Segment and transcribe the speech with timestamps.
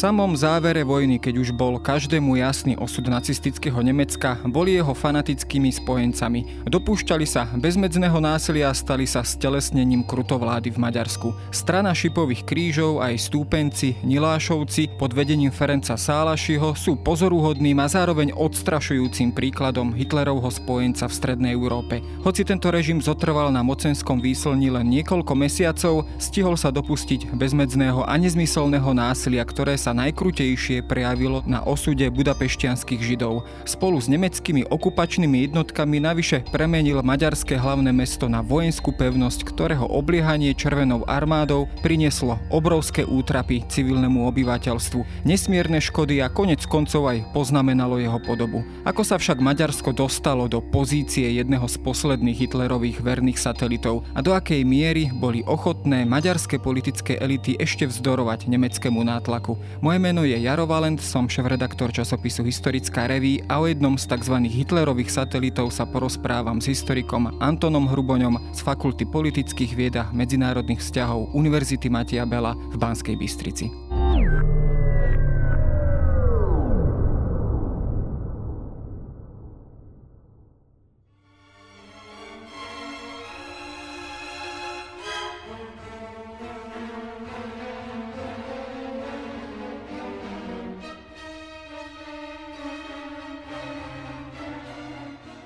[0.00, 6.64] samom závere vojny, keď už bol každému jasný osud nacistického Nemecka, boli jeho fanatickými spojencami.
[6.64, 11.36] Dopúšťali sa bezmedzného násilia a stali sa stelesnením krutovlády v Maďarsku.
[11.52, 19.36] Strana šipových krížov aj stúpenci, Nilášovci pod vedením Ferenca Sálašiho sú pozoruhodným a zároveň odstrašujúcim
[19.36, 22.00] príkladom Hitlerovho spojenca v Strednej Európe.
[22.24, 28.16] Hoci tento režim zotrval na mocenskom výslni len niekoľko mesiacov, stihol sa dopustiť bezmedzného a
[28.16, 33.46] nezmyselného násilia, ktoré sa najkrutejšie prejavilo na osude budapeštianských židov.
[33.64, 40.56] Spolu s nemeckými okupačnými jednotkami navyše premenil maďarské hlavné mesto na vojenskú pevnosť, ktorého obliehanie
[40.56, 48.18] červenou armádou prinieslo obrovské útrapy civilnému obyvateľstvu, nesmierne škody a konec koncov aj poznamenalo jeho
[48.22, 48.62] podobu.
[48.84, 54.32] Ako sa však Maďarsko dostalo do pozície jedného z posledných Hitlerových verných satelitov a do
[54.36, 59.58] akej miery boli ochotné maďarské politické elity ešte vzdorovať nemeckému nátlaku.
[59.80, 64.36] Moje meno je Jaro Valent, som šéf-redaktor časopisu Historická reví a o jednom z tzv.
[64.44, 71.32] Hitlerových satelitov sa porozprávam s historikom Antonom Hruboňom z Fakulty politických vied a medzinárodných vzťahov
[71.32, 73.72] Univerzity Matia Bela v Banskej Bystrici.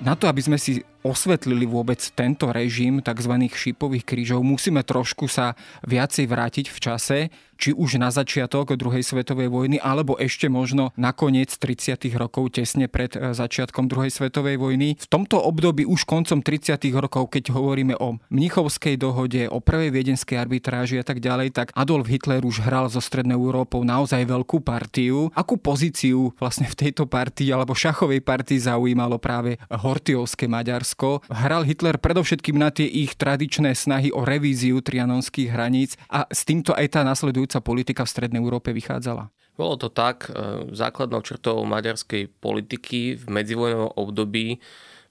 [0.04, 3.34] Na to, aby sme si osvetlili vôbec tento režim tzv.
[3.52, 5.52] šipových krížov, musíme trošku sa
[5.84, 7.18] viacej vrátiť v čase
[7.54, 12.10] či už na začiatok druhej svetovej vojny, alebo ešte možno na koniec 30.
[12.18, 14.98] rokov, tesne pred e, začiatkom druhej svetovej vojny.
[14.98, 16.90] V tomto období už koncom 30.
[16.98, 22.10] rokov, keď hovoríme o Mnichovskej dohode, o prvej viedenskej arbitráži a tak ďalej, tak Adolf
[22.10, 25.30] Hitler už hral zo Strednou Európou naozaj veľkú partiu.
[25.32, 30.93] Akú pozíciu vlastne v tejto partii alebo šachovej partii zaujímalo práve Hortiovské Maďarsko?
[31.28, 36.72] Hral Hitler predovšetkým na tie ich tradičné snahy o revíziu trianonských hraníc a s týmto
[36.72, 39.28] aj tá nasledujúca politika v Strednej Európe vychádzala?
[39.54, 44.58] Bolo to tak, e, základnou črtou maďarskej politiky v medzivojnovom období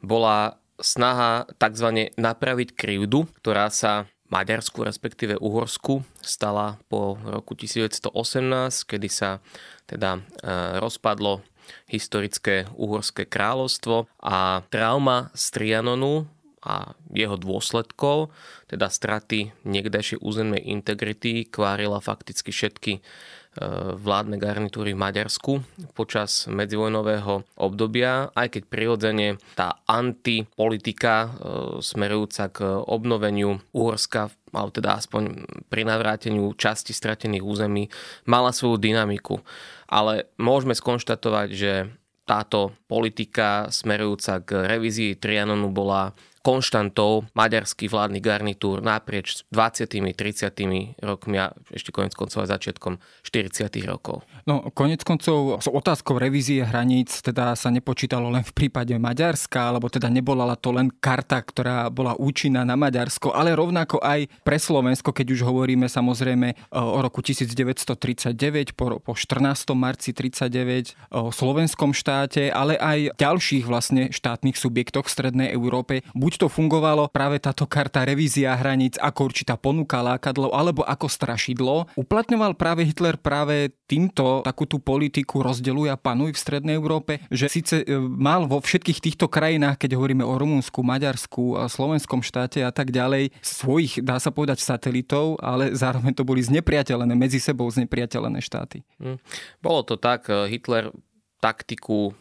[0.04, 2.12] bola snaha tzv.
[2.20, 8.10] napraviť krivdu, ktorá sa Maďarsku, respektíve Uhorsku, stala po roku 1918,
[8.90, 9.38] kedy sa
[9.86, 10.22] teda e,
[10.82, 11.46] rozpadlo
[11.88, 16.26] historické uhorské kráľovstvo a trauma z Trianonu
[16.64, 18.32] a jeho dôsledkov,
[18.72, 23.04] teda straty niekdejšej územnej integrity, kvárila fakticky všetky
[24.02, 25.52] vládne garnitúry v Maďarsku
[25.94, 31.28] počas medzivojnového obdobia, aj keď prirodzene tá antipolitika e,
[31.86, 37.94] smerujúca k obnoveniu Uhorska, alebo teda aspoň pri navráteniu časti stratených území,
[38.26, 39.42] mala svoju dynamiku.
[39.86, 41.74] Ale môžeme skonštatovať, že
[42.24, 49.88] táto politika smerujúca k revízii Trianonu bola konštantou maďarských vládnych garnitúr naprieč 20.
[50.12, 51.00] 30.
[51.00, 53.72] rokmi a ešte konec koncov aj začiatkom 40.
[53.88, 54.28] rokov.
[54.44, 59.88] No konec koncov s otázkou revízie hraníc teda sa nepočítalo len v prípade Maďarska, alebo
[59.88, 65.16] teda nebola to len karta, ktorá bola účinná na Maďarsko, ale rovnako aj pre Slovensko,
[65.16, 69.72] keď už hovoríme samozrejme e, o roku 1939, po, po 14.
[69.74, 76.04] marci 39, o slovenskom štáte, ale aj ďalších vlastne štátnych subjektoch v Strednej Európe.
[76.12, 81.06] Buď buď to fungovalo práve táto karta revízia hraníc ako určitá ponuka lákadlo alebo ako
[81.06, 81.94] strašidlo.
[81.94, 87.54] Uplatňoval práve Hitler práve týmto takú tú politiku rozdeluj a panuj v Strednej Európe, že
[87.54, 92.74] síce e, mal vo všetkých týchto krajinách, keď hovoríme o Rumunsku, Maďarsku, Slovenskom štáte a
[92.74, 98.42] tak ďalej, svojich, dá sa povedať, satelitov, ale zároveň to boli znepriateľené, medzi sebou znepriateľené
[98.42, 98.82] štáty.
[98.98, 99.22] Hm.
[99.62, 100.90] Bolo to tak, e, Hitler
[101.38, 102.18] taktiku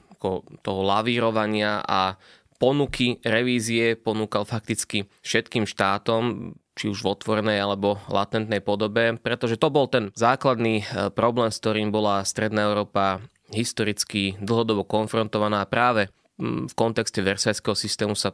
[0.62, 2.14] toho lavírovania a
[2.62, 9.66] ponuky revízie ponúkal fakticky všetkým štátom, či už v otvorenej alebo latentnej podobe, pretože to
[9.74, 13.18] bol ten základný e, problém, s ktorým bola Stredná Európa
[13.50, 15.66] historicky dlhodobo konfrontovaná.
[15.66, 18.32] Práve v kontexte versajského systému sa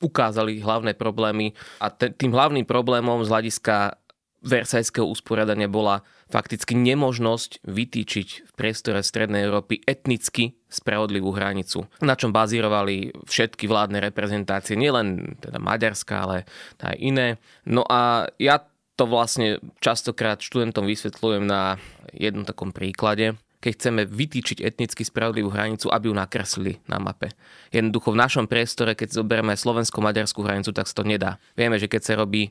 [0.00, 1.52] ukázali hlavné problémy.
[1.80, 4.00] A tým hlavným problémom z hľadiska
[4.44, 12.34] versajského usporiadania bola fakticky nemožnosť vytýčiť v priestore Strednej Európy etnicky spravodlivú hranicu, na čom
[12.34, 16.36] bazírovali všetky vládne reprezentácie, nielen teda Maďarska, ale
[16.82, 17.38] aj iné.
[17.62, 21.76] No a ja to vlastne častokrát študentom vysvetľujem na
[22.16, 23.36] jednom takom príklade.
[23.60, 27.32] Keď chceme vytýčiť etnicky spravodlivú hranicu, aby ju nakreslili na mape.
[27.72, 31.42] Jednoducho v našom priestore, keď zoberieme slovensko-maďarskú hranicu, tak sa to nedá.
[31.58, 32.50] Vieme, že keď sa robí e,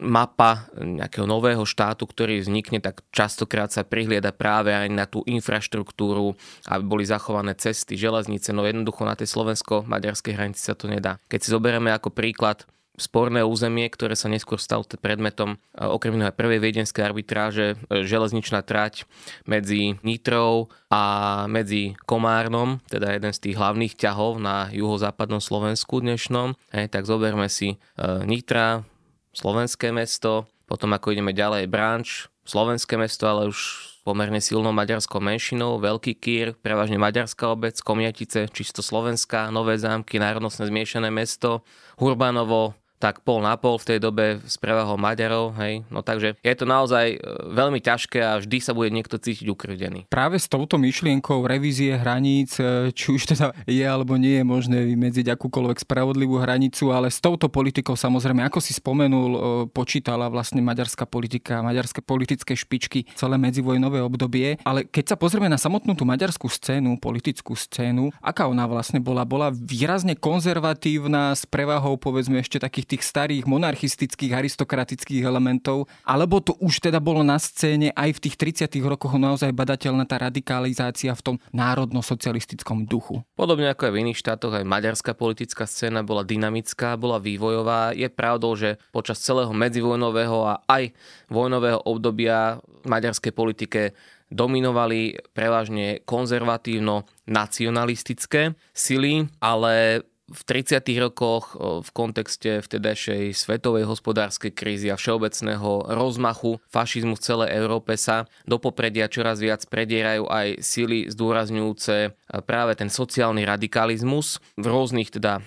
[0.00, 6.34] mapa nejakého nového štátu, ktorý vznikne, tak častokrát sa prihliada práve aj na tú infraštruktúru,
[6.68, 11.20] aby boli zachované cesty, železnice, no jednoducho na tej slovensko-maďarskej hranici sa to nedá.
[11.28, 16.30] Keď si zoberieme ako príklad sporné územie, ktoré sa neskôr stalo predmetom e, okrem iného
[16.30, 19.06] prvej viedenskej arbitráže, e, železničná trať
[19.44, 26.54] medzi Nitrou a medzi Komárnom, teda jeden z tých hlavných ťahov na juhozápadnom Slovensku dnešnom.
[26.70, 27.76] Hej, tak zoberme si e,
[28.22, 28.86] Nitra,
[29.34, 35.80] slovenské mesto, potom ako ideme ďalej Branč, slovenské mesto, ale už pomerne silnou maďarskou menšinou,
[35.80, 41.64] Veľký Kýr, prevažne maďarská obec, Komiatice, čisto slovenská, Nové zámky, národnostné zmiešané mesto,
[41.96, 45.84] Hurbanovo, tak pol na pol v tej dobe s prevahou Maďarov, hej.
[45.92, 47.18] No takže je to naozaj e,
[47.52, 50.08] veľmi ťažké a vždy sa bude niekto cítiť ukrivdený.
[50.08, 54.78] Práve s touto myšlienkou revízie hraníc, e, či už teda je alebo nie je možné
[54.88, 60.64] vymedziť akúkoľvek spravodlivú hranicu, ale s touto politikou samozrejme, ako si spomenul, e, počítala vlastne
[60.64, 64.56] maďarská politika, maďarské politické špičky celé medzivojnové obdobie.
[64.64, 69.28] Ale keď sa pozrieme na samotnú tú maďarskú scénu, politickú scénu, aká ona vlastne bola?
[69.28, 76.56] Bola výrazne konzervatívna s prevahou povedzme ešte takých tých starých monarchistických, aristokratických elementov, alebo to
[76.60, 78.36] už teda bolo na scéne aj v tých
[78.68, 78.76] 30.
[78.84, 83.24] rokoch naozaj badateľná tá radikalizácia v tom národno-socialistickom duchu.
[83.34, 87.92] Podobne ako aj v iných štátoch, aj maďarská politická scéna bola dynamická, bola vývojová.
[87.96, 90.92] Je pravdou, že počas celého medzivojnového a aj
[91.32, 93.94] vojnového obdobia maďarskej politike
[94.34, 100.80] dominovali prevažne konzervatívno-nacionalistické sily, ale v 30.
[101.04, 108.24] rokoch v kontexte vtedajšej svetovej hospodárskej krízy a všeobecného rozmachu fašizmu v celej Európe sa
[108.48, 112.16] do popredia čoraz viac predierajú aj sily zdôrazňujúce
[112.48, 115.44] práve ten sociálny radikalizmus v rôznych teda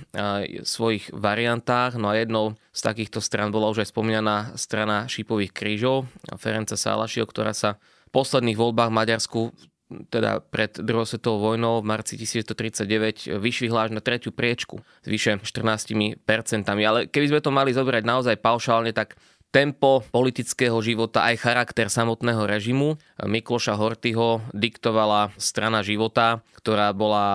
[0.61, 1.97] svojich variantách.
[1.97, 6.05] No a jednou z takýchto stran bola už aj spomínaná strana Šipových krížov,
[6.37, 9.41] Ferenca Sálašio, ktorá sa v posledných voľbách v Maďarsku
[9.87, 15.39] teda pred druhou svetovou vojnou v marci 1939 vyšvihla až na tretiu priečku s vyše
[15.39, 16.19] 14%.
[16.67, 19.15] Ale keby sme to mali zobrať naozaj paušálne, tak
[19.55, 27.25] tempo politického života aj charakter samotného režimu Mikloša Hortyho diktovala strana života, ktorá bola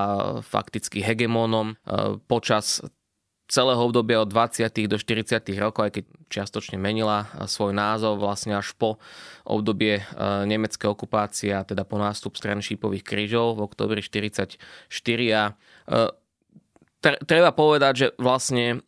[0.44, 2.84] fakticky hegemónom eh, počas
[3.52, 4.72] celého obdobia od 20.
[4.88, 5.44] do 40.
[5.60, 8.96] rokov, aj keď čiastočne menila svoj názov vlastne až po
[9.44, 10.04] obdobie e,
[10.48, 14.56] nemeckej okupácie, a teda po nástup strany šípových krížov v oktobri 44.
[15.36, 15.52] A e,
[17.28, 18.80] treba povedať, že vlastne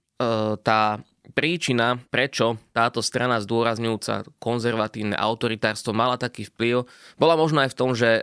[0.62, 1.02] tá
[1.34, 6.86] príčina, prečo táto strana zdôrazňujúca konzervatívne autoritárstvo mala taký vplyv,
[7.18, 8.22] bola možno aj v tom, že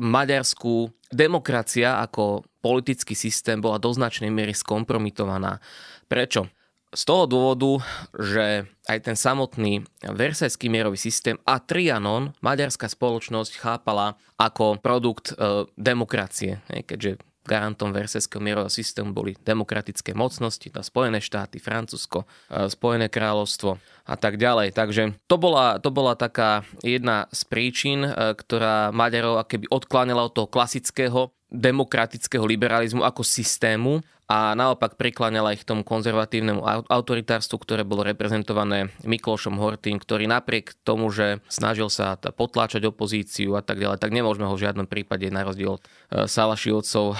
[0.00, 5.60] Maďarsku demokracia ako politický systém bola do značnej miery skompromitovaná.
[6.08, 6.48] Prečo?
[6.90, 7.86] Z toho dôvodu,
[8.18, 15.70] že aj ten samotný Versajský mierový systém a Trianon maďarská spoločnosť chápala ako produkt e,
[15.78, 23.08] demokracie, keďže garantom verseského mierového systému boli demokratické mocnosti, tá Spojené štáty, Francúzsko, e, Spojené
[23.08, 24.76] kráľovstvo a tak ďalej.
[24.76, 30.34] Takže to bola, to bola taká jedna z príčin, e, ktorá Maďarov akéby odklánila od
[30.36, 34.00] toho klasického demokratického liberalizmu ako systému
[34.30, 41.10] a naopak prikláňala ich tomu konzervatívnemu autoritárstvu, ktoré bolo reprezentované Miklošom Hortým, ktorý napriek tomu,
[41.10, 45.42] že snažil sa potláčať opozíciu a tak ďalej, tak nemôžeme ho v žiadnom prípade na
[45.42, 47.16] rozdiel od e, Salašiovcov e,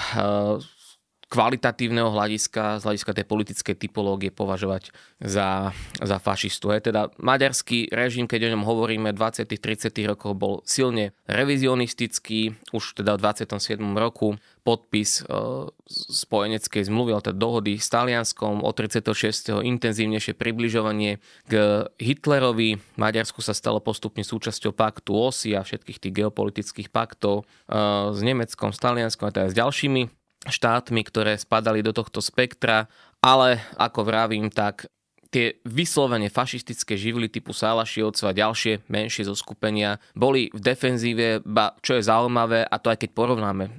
[1.31, 4.91] kvalitatívneho hľadiska, z hľadiska tej politickej typológie považovať
[5.23, 5.71] za,
[6.03, 6.75] za fašistu.
[6.75, 9.47] Je teda maďarský režim, keď o ňom hovoríme, 20.
[9.47, 9.95] 30.
[10.11, 13.79] rokov bol silne revizionistický, už teda v 27.
[13.95, 14.35] roku
[14.67, 15.31] podpis e,
[16.11, 19.63] spojeneckej zmluvy, ale teda dohody s Talianskom, od 36.
[19.63, 22.77] intenzívnejšie približovanie k Hitlerovi.
[22.99, 27.73] Maďarsku sa stalo postupne súčasťou paktu OSI a všetkých tých geopolitických paktov e,
[28.11, 32.89] s Nemeckom, s Talianskom a teda s ďalšími štátmi, ktoré spadali do tohto spektra,
[33.21, 34.89] ale ako vravím, tak
[35.31, 41.95] tie vyslovene fašistické živly typu Salašiovcov a ďalšie menšie zoskupenia boli v defenzíve, ba čo
[41.95, 43.71] je zaujímavé, a to aj keď porovnáme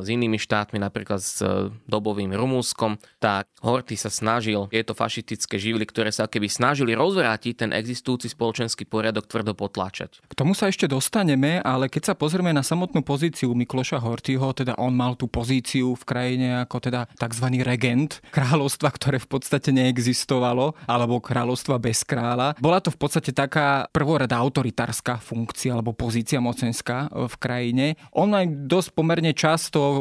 [0.00, 5.84] s inými štátmi, napríklad s e, dobovým Rumúnskom, tak Horty sa snažil tieto fašistické živly,
[5.84, 10.22] ktoré sa keby snažili rozvrátiť ten existujúci spoločenský poriadok tvrdo potláčať.
[10.30, 14.78] K tomu sa ešte dostaneme, ale keď sa pozrieme na samotnú pozíciu Mikloša Hortyho, teda
[14.78, 17.46] on mal tú pozíciu v krajine ako teda tzv.
[17.66, 22.54] regent kráľovstva, ktoré v podstate neexistovalo, ale alebo kráľovstva bez kráľa.
[22.60, 27.86] Bola to v podstate taká prvorada autoritárska funkcia alebo pozícia mocenská e, v krajine.
[28.12, 29.98] On aj dosť pomerne často, e,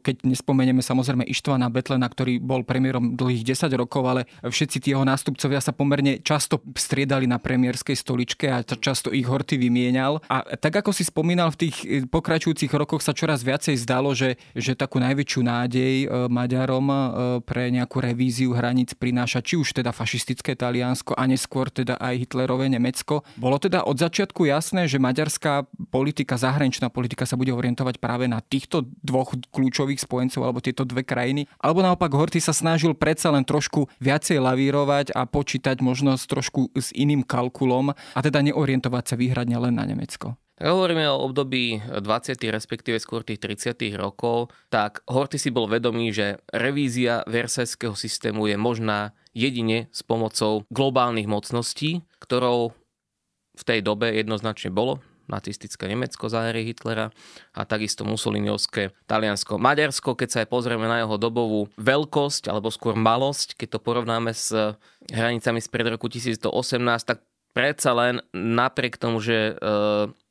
[0.00, 5.02] keď nespomenieme samozrejme Ištvana Betlena, ktorý bol premiérom dlhých 10 rokov, ale všetci tí jeho
[5.02, 10.22] nástupcovia sa pomerne často striedali na premiérskej stoličke a často ich horty vymienial.
[10.30, 11.76] A tak ako si spomínal, v tých
[12.08, 15.94] pokračujúcich rokoch sa čoraz viacej zdalo, že, že takú najväčšiu nádej
[16.30, 16.86] Maďarom
[17.42, 22.68] pre nejakú revíziu hraníc prináša či už teda fašistické Taliansko a neskôr teda aj Hitlerové
[22.68, 23.24] Nemecko.
[23.40, 28.44] Bolo teda od začiatku jasné, že maďarská politika, zahraničná politika sa bude orientovať práve na
[28.44, 31.48] týchto dvoch kľúčových spojencov alebo tieto dve krajiny.
[31.56, 36.92] Alebo naopak Horty sa snažil predsa len trošku viacej lavírovať a počítať možno trošku s
[36.92, 40.36] iným kalkulom a teda neorientovať sa výhradne len na Nemecko.
[40.60, 42.36] Hovoríme o období 20.
[42.52, 43.96] respektíve skôr tých 30.
[43.96, 50.68] rokov, tak Horty si bol vedomý, že revízia versajského systému je možná jedine s pomocou
[50.68, 52.76] globálnych mocností, ktorou
[53.56, 55.00] v tej dobe jednoznačne bolo
[55.32, 57.08] nacistické Nemecko za éry Hitlera
[57.56, 59.56] a takisto Mussoliniovské Taliansko.
[59.56, 64.34] Maďarsko, keď sa aj pozrieme na jeho dobovú veľkosť alebo skôr malosť, keď to porovnáme
[64.34, 64.52] s
[65.08, 66.52] hranicami spred roku 1918,
[67.06, 69.62] tak predsa len napriek tomu, že e,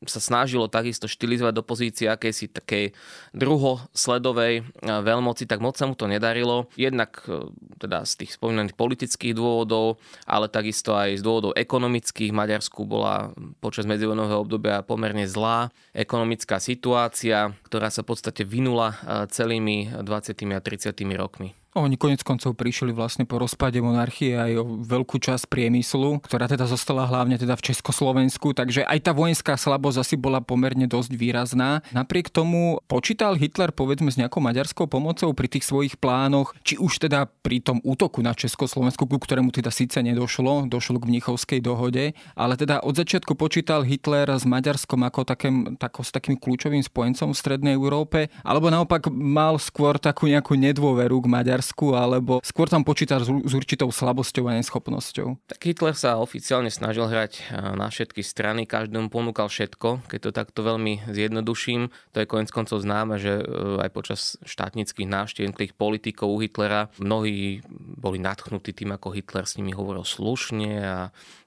[0.08, 2.96] sa snažilo takisto štilizovať do pozície akejsi takej
[3.36, 6.72] druhosledovej e, veľmoci, tak moc sa mu to nedarilo.
[6.80, 12.32] Jednak e, teda z tých spomínaných politických dôvodov, ale takisto aj z dôvodov ekonomických.
[12.32, 18.96] Maďarsku bola počas medzivojnového obdobia pomerne zlá ekonomická situácia, ktorá sa v podstate vynula
[19.28, 20.56] celými 20.
[20.56, 20.96] a 30.
[21.20, 21.59] rokmi.
[21.78, 26.66] Oni konec koncov prišli vlastne po rozpade monarchie aj o veľkú časť priemyslu, ktorá teda
[26.66, 31.86] zostala hlavne teda v Československu, takže aj tá vojenská slabosť asi bola pomerne dosť výrazná.
[31.94, 37.06] Napriek tomu počítal Hitler povedzme s nejakou maďarskou pomocou pri tých svojich plánoch, či už
[37.06, 42.18] teda pri tom útoku na Československu, ku ktorému teda síce nedošlo, došlo k Mnichovskej dohode,
[42.34, 47.30] ale teda od začiatku počítal Hitler s Maďarskom ako takým, tako, s takým kľúčovým spojencom
[47.30, 52.72] v Strednej Európe, alebo naopak mal skôr takú nejakú nedôveru k Maďarsku Maďarsku, alebo skôr
[52.72, 55.52] tam počíta s určitou slabosťou a neschopnosťou?
[55.52, 60.64] Tak Hitler sa oficiálne snažil hrať na všetky strany, každému ponúkal všetko, keď to takto
[60.64, 61.92] veľmi zjednoduším.
[62.16, 66.88] To je konec koncov známe, že e, aj počas štátnických návštev tých politikov u Hitlera
[66.96, 67.60] mnohí
[68.00, 70.98] boli nadchnutí tým, ako Hitler s nimi hovoril slušne a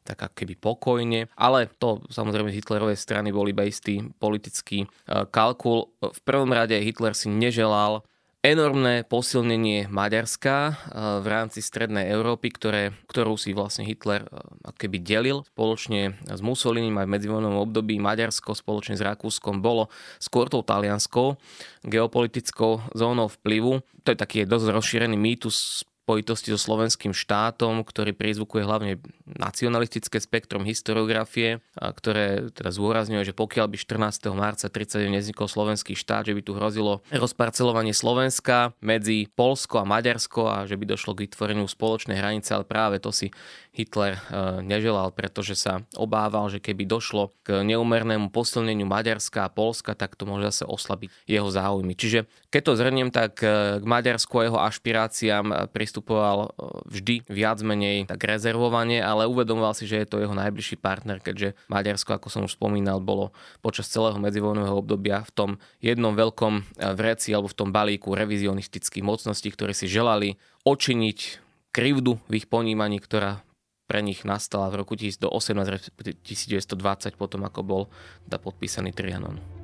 [0.05, 1.33] tak keby pokojne.
[1.41, 4.89] Ale to samozrejme z Hitlerovej strany bol iba istý politický e,
[5.33, 5.89] kalkul.
[6.05, 8.05] V prvom rade Hitler si neželal
[8.43, 10.75] enormné posilnenie Maďarska eh,
[11.23, 16.99] v rámci Strednej Európy, ktoré, ktorú si vlastne Hitler eh, keby delil spoločne s Mussolinim
[16.99, 18.03] aj v medzivojnovom období.
[18.03, 21.39] Maďarsko spoločne s Rakúskom bolo skôr tou talianskou
[21.87, 23.87] geopolitickou zónou vplyvu.
[24.03, 30.67] To je taký dosť rozšírený mýtus spojitosti so slovenským štátom, ktorý prizvukuje hlavne nacionalistické spektrum
[30.67, 34.35] historiografie, ktoré teda zúrazňuje, že pokiaľ by 14.
[34.35, 40.43] marca 39 neznikol slovenský štát, že by tu hrozilo rozparcelovanie Slovenska medzi Polsko a Maďarsko
[40.51, 43.31] a že by došlo k vytvoreniu spoločnej hranice, ale práve to si
[43.73, 49.97] Hitler e, neželal, pretože sa obával, že keby došlo k neumernému posilneniu Maďarska a Polska,
[49.97, 51.97] tak to môže zase oslabiť jeho záujmy.
[51.97, 55.55] Čiže keď to zhrniem, tak e, k Maďarsku a jeho ašpiráciám e,
[55.93, 56.57] pristupoval
[56.89, 61.53] vždy viac menej tak rezervovane, ale uvedomoval si, že je to jeho najbližší partner, keďže
[61.69, 65.51] Maďarsko, ako som už spomínal, bolo počas celého medzivojnového obdobia v tom
[65.85, 71.19] jednom veľkom vreci alebo v tom balíku revizionistických mocností, ktoré si želali očiniť
[71.77, 73.45] krivdu v ich ponímaní, ktorá
[73.85, 75.93] pre nich nastala v roku 1918,
[76.25, 77.83] 1920, potom ako bol
[78.25, 79.62] teda podpísaný Trianon.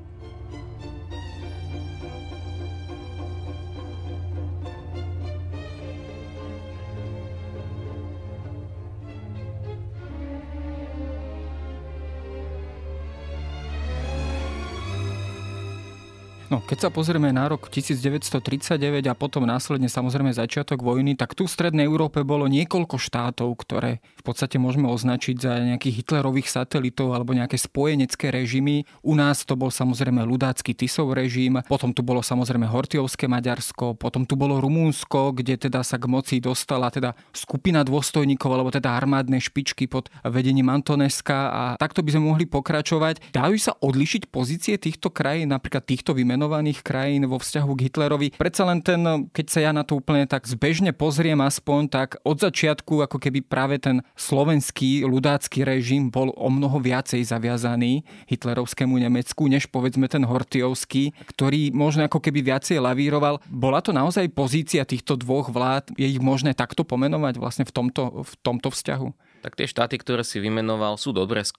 [16.49, 21.45] No, keď sa pozrieme na rok 1939 a potom následne samozrejme začiatok vojny, tak tu
[21.45, 27.13] v Strednej Európe bolo niekoľko štátov, ktoré v podstate môžeme označiť za nejakých hitlerových satelitov
[27.13, 28.89] alebo nejaké spojenecké režimy.
[29.05, 34.25] U nás to bol samozrejme ľudácky Tisov režim, potom tu bolo samozrejme Hortiovské Maďarsko, potom
[34.25, 39.37] tu bolo Rumúnsko, kde teda sa k moci dostala teda skupina dôstojníkov alebo teda armádne
[39.37, 43.37] špičky pod vedením Antoneska a takto by sme mohli pokračovať.
[43.37, 48.29] Dajú sa odlišiť pozície týchto krajín, napríklad týchto vymen menovaných krajín vo vzťahu k Hitlerovi.
[48.39, 49.03] Predsa len ten,
[49.35, 53.43] keď sa ja na to úplne tak zbežne pozriem aspoň, tak od začiatku ako keby
[53.43, 60.23] práve ten slovenský ľudácky režim bol o mnoho viacej zaviazaný hitlerovskému Nemecku, než povedzme ten
[60.23, 63.43] Hortiovský, ktorý možno ako keby viacej lavíroval.
[63.51, 65.91] Bola to naozaj pozícia týchto dvoch vlád?
[65.99, 69.28] Je ich možné takto pomenovať vlastne v tomto, v tomto vzťahu?
[69.39, 71.55] Tak tie štáty, ktoré si vymenoval, sú dobré z,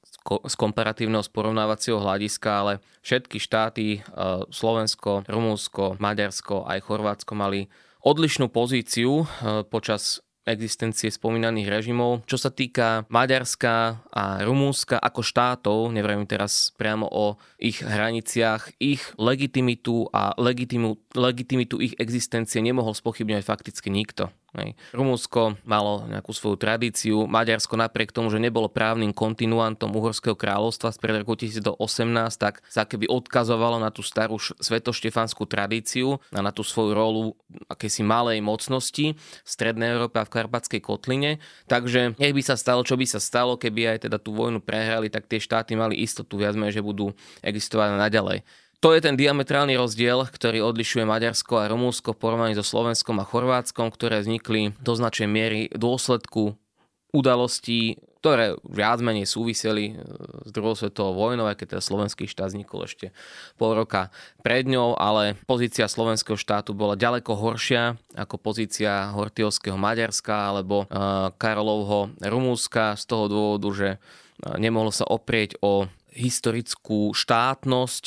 [0.60, 4.00] komparatívneho sporovnávacieho hľadiska, ale všetky štáty, e,
[4.52, 7.72] Slovensko, Rumúnsko, Maďarsko aj Chorvátsko mali
[8.04, 9.26] odlišnú pozíciu e,
[9.68, 12.26] počas existencie spomínaných režimov.
[12.26, 19.06] Čo sa týka Maďarska a Rumúnska ako štátov, neviem teraz priamo o ich hraniciach, ich
[19.22, 24.30] legitimitu a legitimu, legitimitu ich existencie nemohol spochybňovať fakticky nikto.
[24.58, 24.74] Hej.
[24.98, 30.98] Rumúnsko malo nejakú svoju tradíciu, Maďarsko napriek tomu, že nebolo právnym kontinuantom Uhorského kráľovstva z
[30.98, 31.78] pred roku 2018,
[32.34, 37.38] tak sa keby odkazovalo na tú starú svetoštefanskú tradíciu a na tú svoju rolu
[37.70, 41.38] akési malej mocnosti v Strednej Európe a v Karpatskej kotline.
[41.70, 45.14] Takže nech by sa stalo, čo by sa stalo, keby aj teda tú vojnu prehrali,
[45.14, 47.14] tak tie štáty mali istotu viac menej, že budú
[47.46, 48.42] existovať naďalej.
[48.80, 53.28] To je ten diametrálny rozdiel, ktorý odlišuje Maďarsko a Rumúnsko v porovnaní so Slovenskom a
[53.28, 56.56] Chorvátskom, ktoré vznikli do značnej miery dôsledku
[57.12, 59.94] udalostí, ktoré viac menej súviseli e,
[60.48, 63.12] s druhou svetovou vojnou, aj keď teda slovenský štát vznikol ešte
[63.60, 64.16] pol roka
[64.48, 71.32] pred ňou, ale pozícia slovenského štátu bola ďaleko horšia ako pozícia Hortiovského Maďarska alebo uh,
[71.36, 73.90] Karolovho Rumúnska z toho dôvodu, že
[74.40, 78.04] nemohlo sa oprieť o historickú štátnosť.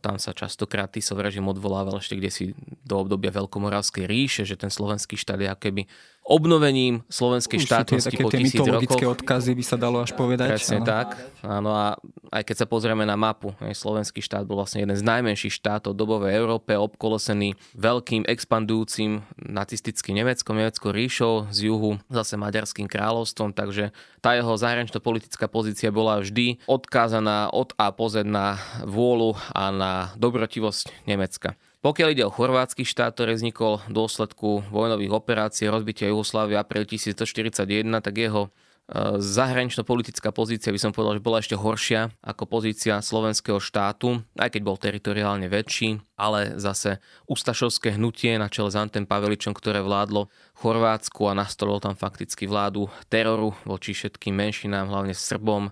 [0.00, 2.44] Tam sa častokrát Tisov režim odvolával ešte kde si
[2.84, 5.82] do obdobia Veľkomoravskej ríše, že ten slovenský štát je keby
[6.24, 8.96] obnovením slovenskej Už štátnosti po tisíc rokov.
[8.96, 10.56] odkazy by sa dalo až povedať.
[10.56, 10.88] Presne áno.
[10.88, 11.08] tak.
[11.44, 12.00] Áno a
[12.32, 16.32] aj keď sa pozrieme na mapu, slovenský štát bol vlastne jeden z najmenších štátov dobovej
[16.32, 23.92] Európe, obkolesený veľkým expandujúcim nacistickým Nemeckom, Nemeckou ríšou, z juhu zase Maďarským kráľovstvom, takže
[24.24, 29.92] tá jeho zahranično-politická pozícia bola vždy odkázaná od A po Z na vôľu a na
[30.16, 31.60] dobrotivosť Nemecka.
[31.84, 37.84] Pokiaľ ide o chorvátsky štát, ktorý vznikol v dôsledku vojnových operácií rozbitia Jugoslávy apríl 1941,
[38.00, 43.60] tak jeho e, zahranično-politická pozícia by som povedal, že bola ešte horšia ako pozícia slovenského
[43.60, 49.52] štátu, aj keď bol teritoriálne väčší, ale zase ustašovské hnutie na čele s Antem Paveličom,
[49.52, 55.68] ktoré vládlo Chorvátsku a nastolilo tam fakticky vládu teroru voči všetkým menšinám, hlavne Srbom,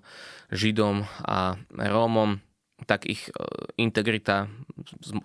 [0.52, 2.36] Židom a Rómom,
[2.84, 3.32] tak ich e,
[3.78, 4.50] integrita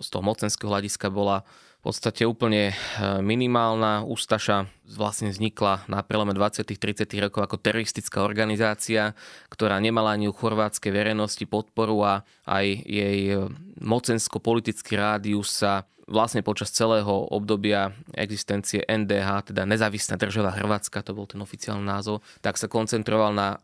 [0.01, 1.43] z toho mocenského hľadiska bola
[1.77, 2.75] v podstate úplne e,
[3.21, 4.01] minimálna.
[4.03, 4.65] Ústaša
[4.97, 6.65] vlastne vznikla na prelome 20.
[6.65, 7.05] 30.
[7.21, 9.13] rokov ako teroristická organizácia,
[9.53, 12.13] ktorá nemala ani u chorvátskej verejnosti podporu a
[12.49, 20.55] aj jej e, mocensko-politický rádius sa vlastne počas celého obdobia existencie NDH, teda nezávislá država
[20.55, 23.59] Hrvatska, to bol ten oficiálny názov, tak sa koncentroval na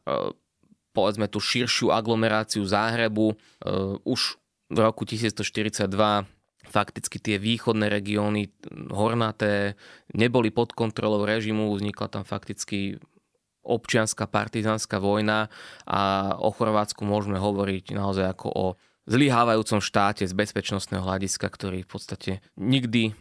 [0.94, 3.36] povedzme tú širšiu aglomeráciu Záhrebu.
[3.66, 4.38] Uh, už
[4.70, 5.90] v roku 1142
[6.64, 8.50] fakticky tie východné regióny
[8.90, 9.76] hornaté
[10.16, 12.98] neboli pod kontrolou režimu, vznikla tam fakticky
[13.64, 15.48] občianská partizánska vojna
[15.88, 18.66] a o Chorvátsku môžeme hovoriť naozaj ako o
[19.04, 23.14] zlyhávajúcom štáte z bezpečnostného hľadiska, ktorý v podstate nikdy e,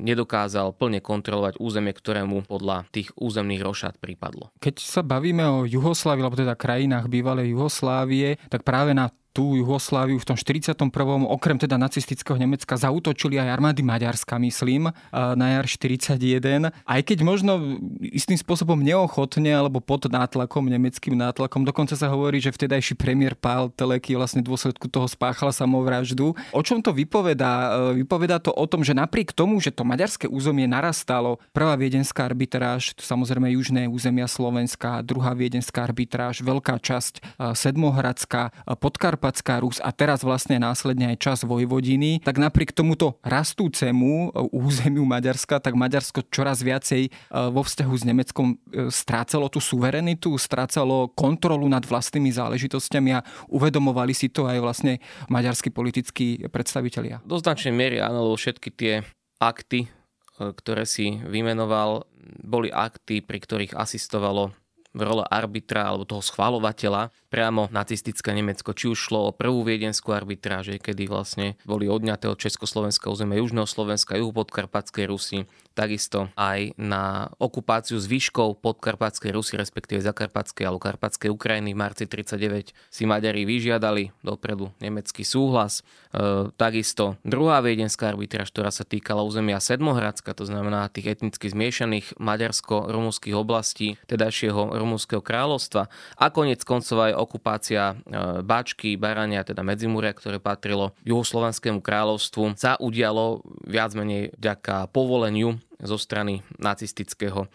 [0.00, 4.48] nedokázal plne kontrolovať územie, ktorému podľa tých územných rošát prípadlo.
[4.62, 10.18] Keď sa bavíme o Juhoslávii, alebo teda krajinách bývalej Juhoslávie, tak práve na tú Jugosláviu
[10.18, 10.90] v tom 41.
[11.30, 16.74] okrem teda nacistického Nemecka zautočili aj armády Maďarska, myslím, na jar 41.
[16.74, 21.62] Aj keď možno istým spôsobom neochotne alebo pod nátlakom, nemeckým nátlakom.
[21.62, 26.34] Dokonca sa hovorí, že vtedajší premiér Pál Teleky vlastne dôsledku toho spáchal samovraždu.
[26.50, 27.78] O čom to vypovedá?
[27.94, 32.26] E, vypovedá to o tom, že napriek tomu, že to maďarské územie narastalo, prvá viedenská
[32.26, 37.20] arbitráž, samozrejme južné územia Slovenska, druhá viedenská arbitráž, veľká časť e,
[37.54, 43.18] Sedmohradská, e, Podkarpa Podkarpatská Rus a teraz vlastne následne aj čas Vojvodiny, tak napriek tomuto
[43.26, 47.10] rastúcemu e, územiu Maďarska, tak Maďarsko čoraz viacej e,
[47.50, 54.14] vo vzťahu s Nemeckom e, strácalo tú suverenitu, strácalo kontrolu nad vlastnými záležitosťami a uvedomovali
[54.14, 57.18] si to aj vlastne maďarskí politickí predstavitelia.
[57.26, 59.02] Do značnej miery áno, všetky tie
[59.42, 59.90] akty,
[60.38, 62.06] ktoré si vymenoval,
[62.46, 64.54] boli akty, pri ktorých asistovalo
[64.98, 68.74] v role arbitra alebo toho schvalovateľa priamo nacistické Nemecko.
[68.74, 73.70] Či už šlo o prvú viedenskú arbitráže, kedy vlastne boli odňaté od Československa územia Južného
[73.70, 75.46] Slovenska, Juhu podkarpatskej Rusy,
[75.78, 82.74] takisto aj na okupáciu zvyškov podkarpatskej Rusy, respektíve zakarpatskej alebo karpatskej Ukrajiny v marci 39
[82.90, 85.86] si Maďari vyžiadali dopredu nemecký súhlas.
[86.10, 92.18] E, takisto druhá viedenská arbitráž, ktorá sa týkala územia Sedmohradska, to znamená tých etnicky zmiešaných
[92.18, 95.86] maďarsko-rumúnskych oblastí tedajšieho rumúnskeho kráľovstva
[96.18, 102.74] a konec koncov aj okupácia e, Bačky, Barania, teda Medzimuria, ktoré patrilo juhoslovanskému kráľovstvu, sa
[102.82, 107.48] udialo viac menej vďaka povoleniu zo strany nacistického e,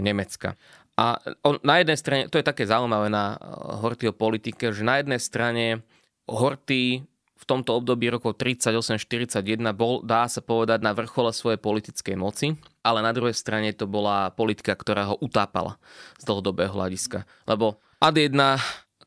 [0.00, 0.56] Nemecka.
[0.96, 3.36] A on, na jednej strane, to je také zaujímavé na e,
[3.80, 5.84] Hortyho politike, že na jednej strane
[6.28, 7.04] Horty
[7.42, 9.42] v tomto období rokov 38-41
[9.74, 12.54] bol, dá sa povedať, na vrchole svojej politickej moci,
[12.86, 15.74] ale na druhej strane to bola politika, ktorá ho utápala
[16.22, 17.26] z dlhodobého hľadiska.
[17.50, 18.38] Lebo ad 1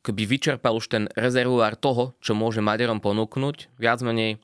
[0.06, 4.38] keby vyčerpal už ten rezervuár toho, čo môže Maďarom ponúknuť, viac menej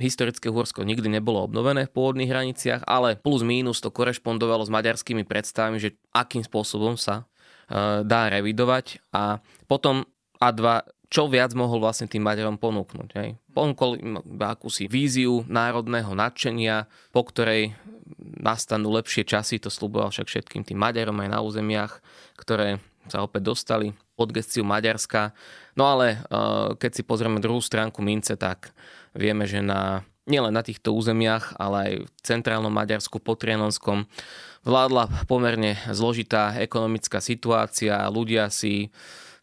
[0.00, 5.28] historické Uhorsko nikdy nebolo obnovené v pôvodných hraniciach, ale plus mínus to korešpondovalo s maďarskými
[5.28, 7.28] predstavami, že akým spôsobom sa
[7.68, 10.08] e, dá revidovať a potom
[10.40, 13.08] A2 čo viac mohol vlastne tým Maďarom ponúknuť.
[13.18, 13.34] Hej.
[13.50, 17.74] Ponúkol im akúsi víziu národného nadšenia, po ktorej
[18.38, 21.98] nastanú lepšie časy, to sluboval však všetkým tým Maďarom aj na územiach,
[22.38, 22.78] ktoré
[23.10, 25.34] sa opäť dostali pod gestiu Maďarska.
[25.74, 26.18] No ale e,
[26.78, 28.70] keď si pozrieme druhú stránku mince, tak
[29.14, 34.06] Vieme, že na, nielen na týchto územiach, ale aj v centrálnom Maďarsku, Trianonskom
[34.62, 37.98] vládla pomerne zložitá ekonomická situácia.
[37.98, 38.92] A ľudia si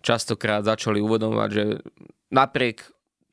[0.05, 1.63] častokrát začali uvedomovať, že
[2.31, 2.87] napriek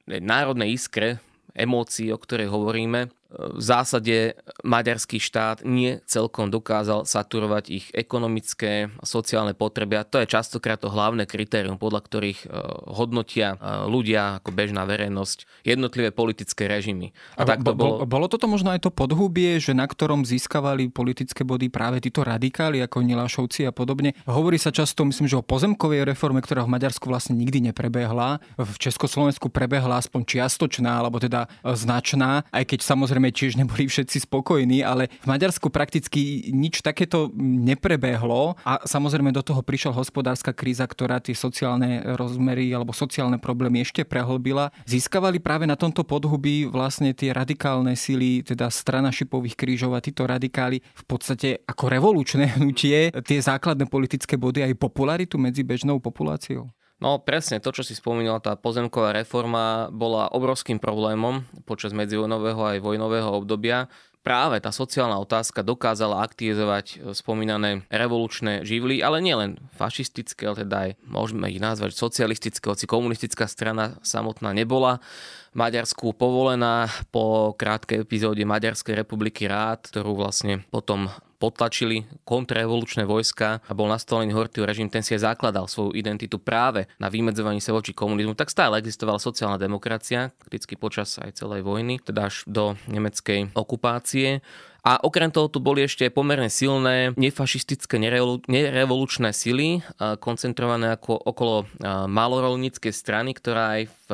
[0.09, 1.23] národnej iskre,
[1.55, 9.05] emócií, o ktorej hovoríme, v zásade maďarský štát nie celkom dokázal saturovať ich ekonomické a
[9.05, 12.49] sociálne potreby a to je častokrát to hlavné kritérium, podľa ktorých e,
[12.95, 17.11] hodnotia e, ľudia ako bežná verejnosť jednotlivé politické režimy.
[17.35, 18.07] A, a tak to bolo...
[18.07, 22.81] bolo toto možno aj to podhubie, že na ktorom získavali politické body práve títo radikáli
[22.81, 24.15] ako Nilašovci a podobne.
[24.25, 28.39] Hovorí sa často, myslím, že o pozemkovej reforme, ktorá v Maďarsku vlastne nikdy neprebehla.
[28.57, 33.85] V Československu prebehla aspoň čiastočná, alebo teda e, značná, aj keď samozrejme samozrejme tiež neboli
[33.89, 40.53] všetci spokojní, ale v Maďarsku prakticky nič takéto neprebehlo a samozrejme do toho prišla hospodárska
[40.53, 44.69] kríza, ktorá tie sociálne rozmery alebo sociálne problémy ešte prehlbila.
[44.85, 50.29] Získavali práve na tomto podhubí vlastne tie radikálne sily, teda strana šipových krížov a títo
[50.29, 56.69] radikáli v podstate ako revolučné hnutie tie základné politické body aj popularitu medzi bežnou populáciou?
[57.05, 62.79] No presne, to, čo si spomínal, tá pozemková reforma bola obrovským problémom počas medzivojnového aj
[62.81, 63.93] vojnového obdobia.
[64.25, 70.91] Práve tá sociálna otázka dokázala aktivizovať spomínané revolučné živly, ale nielen fašistické, ale teda aj
[71.05, 75.05] môžeme ich nazvať socialistické, hoci komunistická strana samotná nebola.
[75.53, 81.13] Maďarsku povolená po krátkej epizóde Maďarskej republiky rád, ktorú vlastne potom
[81.45, 86.89] potlačili kontrarevolučné vojska a bol nastolený Horthyho režim, ten si aj zakladal svoju identitu práve
[86.97, 92.01] na vymedzovaní sa voči komunizmu, tak stále existovala sociálna demokracia, kriticky počas aj celej vojny,
[92.01, 94.41] teda až do nemeckej okupácie.
[94.85, 99.81] A okrem toho tu boli ešte pomerne silné nefašistické nerevolučné sily,
[100.21, 101.65] koncentrované ako okolo
[102.05, 104.09] malorolníckej strany, ktorá aj v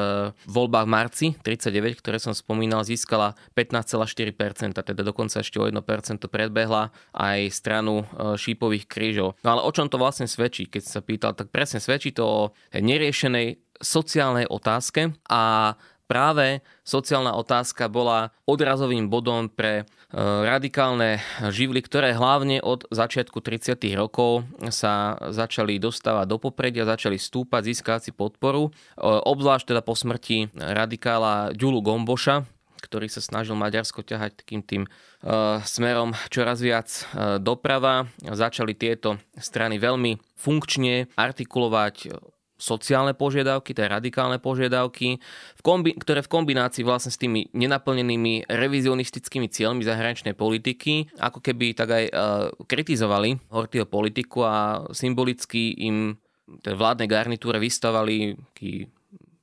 [0.47, 5.83] voľbách v marci 39, ktoré som spomínal, získala 15,4%, teda dokonca ešte o 1%
[6.31, 8.07] predbehla aj stranu
[8.39, 9.35] šípových krížov.
[9.43, 10.71] No ale o čom to vlastne svedčí?
[10.71, 15.75] Keď sa pýtal, tak presne svedčí to o neriešenej sociálnej otázke a
[16.11, 19.85] práve sociálna otázka bola odrazovým bodom pre e,
[20.43, 21.23] radikálne
[21.55, 23.79] živly, ktoré hlavne od začiatku 30.
[23.95, 24.43] rokov
[24.75, 28.75] sa začali dostávať do popredia, začali stúpať, získať si podporu.
[28.75, 32.43] E, obzvlášť teda po smrti radikála Ďulu Gomboša,
[32.83, 36.89] ktorý sa snažil Maďarsko ťahať takým tým uh, smerom čoraz viac
[37.37, 38.09] doprava.
[38.25, 42.09] Začali tieto strany veľmi funkčne artikulovať
[42.61, 45.17] sociálne požiadavky, tie radikálne požiadavky,
[45.57, 51.73] v kombi- ktoré v kombinácii vlastne s tými nenaplnenými revizionistickými cieľmi zahraničnej politiky, ako keby
[51.73, 56.21] tak aj uh, kritizovali Hortyho politiku a symbolicky im
[56.61, 58.35] tej vládnej garnitúre vystavali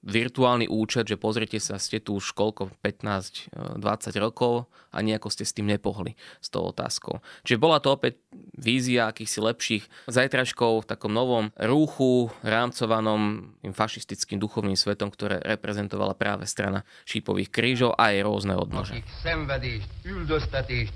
[0.08, 5.52] virtuálny účet, že pozrite sa, ste tu už koľko, 15-20 rokov a nejako ste s
[5.52, 7.20] tým nepohli s tou otázkou.
[7.43, 8.24] Čiže bola to opäť
[8.56, 16.48] vízia akýchsi lepších zajtražkov v takom novom rúchu, rámcovanom fašistickým duchovným svetom, ktoré reprezentovala práve
[16.48, 19.04] strana šípových krížov a aj rôzne odnože.
[20.08, 20.96] üldöztetést.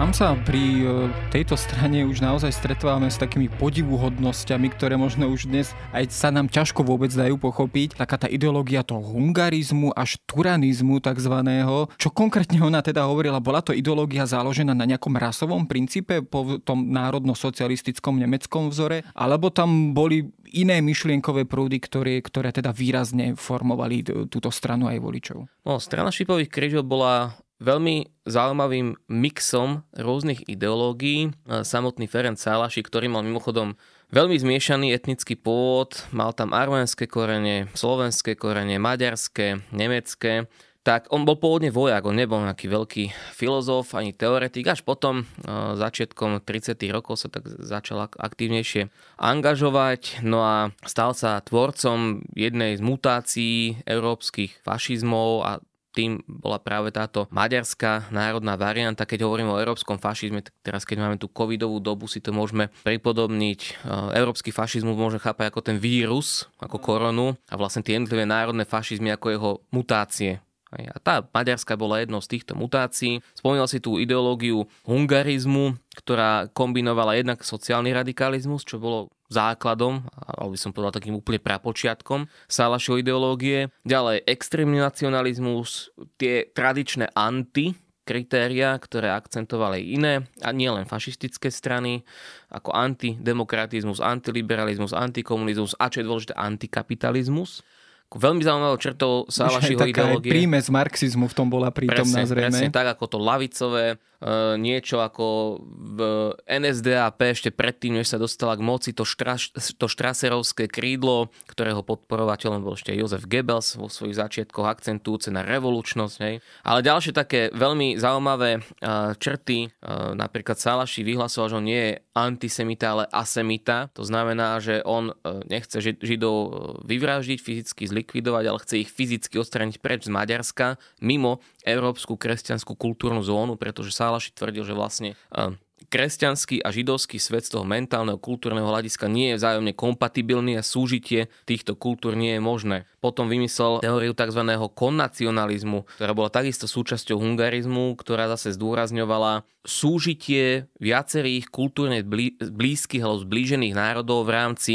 [0.00, 5.44] Tam sa pri e, tejto strane už naozaj stretávame s takými podivuhodnosťami, ktoré možno už
[5.44, 8.00] dnes aj sa nám ťažko vôbec dajú pochopiť.
[8.00, 11.92] Taká tá ideológia toho hungarizmu až turanizmu takzvaného.
[12.00, 16.88] Čo konkrétne ona teda hovorila, bola to ideológia založená na nejakom rasovom princípe po tom
[16.88, 24.00] národno-socialistickom nemeckom vzore, alebo tam boli iné myšlienkové prúdy, ktoré, ktoré teda výrazne formovali
[24.32, 25.44] túto stranu aj voličov?
[25.68, 31.36] No, strana šipových krížov bola veľmi zaujímavým mixom rôznych ideológií.
[31.46, 33.76] Samotný Ferenc Sálaši, ktorý mal mimochodom
[34.10, 41.36] veľmi zmiešaný etnický pôvod, mal tam arménske korene, slovenské korene, maďarské, nemecké, tak on bol
[41.36, 43.04] pôvodne vojak, on nebol nejaký veľký
[43.36, 44.64] filozof ani teoretik.
[44.64, 45.28] Až potom,
[45.76, 46.80] začiatkom 30.
[46.88, 48.88] rokov sa tak začal aktívnejšie
[49.20, 55.60] angažovať, no a stal sa tvorcom jednej z mutácií európskych fašizmov a
[55.90, 59.08] tým bola práve táto maďarská národná varianta.
[59.08, 62.70] Keď hovorím o európskom fašizme, tak teraz keď máme tú covidovú dobu, si to môžeme
[62.86, 63.60] pripodobniť.
[63.60, 63.70] E,
[64.14, 69.10] európsky fašizmus môže chápať ako ten vírus, ako koronu a vlastne tie jednotlivé národné fašizmy
[69.10, 70.38] ako jeho mutácie.
[70.70, 73.18] A tá maďarská bola jednou z týchto mutácií.
[73.34, 80.58] Spomínal si tú ideológiu hungarizmu, ktorá kombinovala jednak sociálny radikalizmus, čo bolo základom, alebo by
[80.58, 83.70] som povedal takým úplne prapočiatkom Sálašov ideológie.
[83.86, 92.02] Ďalej extrémny nacionalizmus, tie tradičné anti, kritéria, ktoré akcentovali iné, a nie len fašistické strany,
[92.50, 97.62] ako antidemokratizmus, antiliberalizmus, antikomunizmus a čo je dôležité, antikapitalizmus.
[98.10, 100.30] Veľmi zaujímavou črtou Sálašiho ideológie.
[100.34, 102.50] Príjme z marxizmu v tom bola prítomná presne, zrejme.
[102.50, 105.98] Presne tak, ako to lavicové, E, niečo ako v
[106.44, 112.60] NSDAP ešte predtým, než sa dostala k moci, to, štra, to štraserovské krídlo, ktorého podporovateľom
[112.60, 116.16] bol ešte Jozef Goebbels vo svojich začiatkoch akcentujúce na revolučnosť.
[116.20, 116.44] Hej.
[116.60, 121.92] Ale ďalšie také veľmi zaujímavé uh, črty, uh, napríklad Salaši vyhlasoval, že on nie je
[122.12, 123.88] antisemita, ale asemita.
[123.96, 125.16] To znamená, že on
[125.48, 126.36] nechce Židov
[126.84, 133.20] vyvraždiť, fyzicky zlikvidovať, ale chce ich fyzicky odstrániť preč z Maďarska mimo európsku kresťanskú kultúrnu
[133.20, 135.54] zónu, pretože Sálaši tvrdil, že vlastne eh,
[135.88, 141.32] kresťanský a židovský svet z toho mentálneho, kultúrneho hľadiska nie je vzájomne kompatibilný a súžitie
[141.48, 142.76] týchto kultúr nie je možné.
[143.00, 144.44] Potom vymyslel teóriu tzv.
[144.76, 153.74] konnacionalizmu, ktorá bola takisto súčasťou hungarizmu, ktorá zase zdôrazňovala súžitie viacerých kultúrne blízkych alebo zblížených
[153.74, 154.74] národov v rámci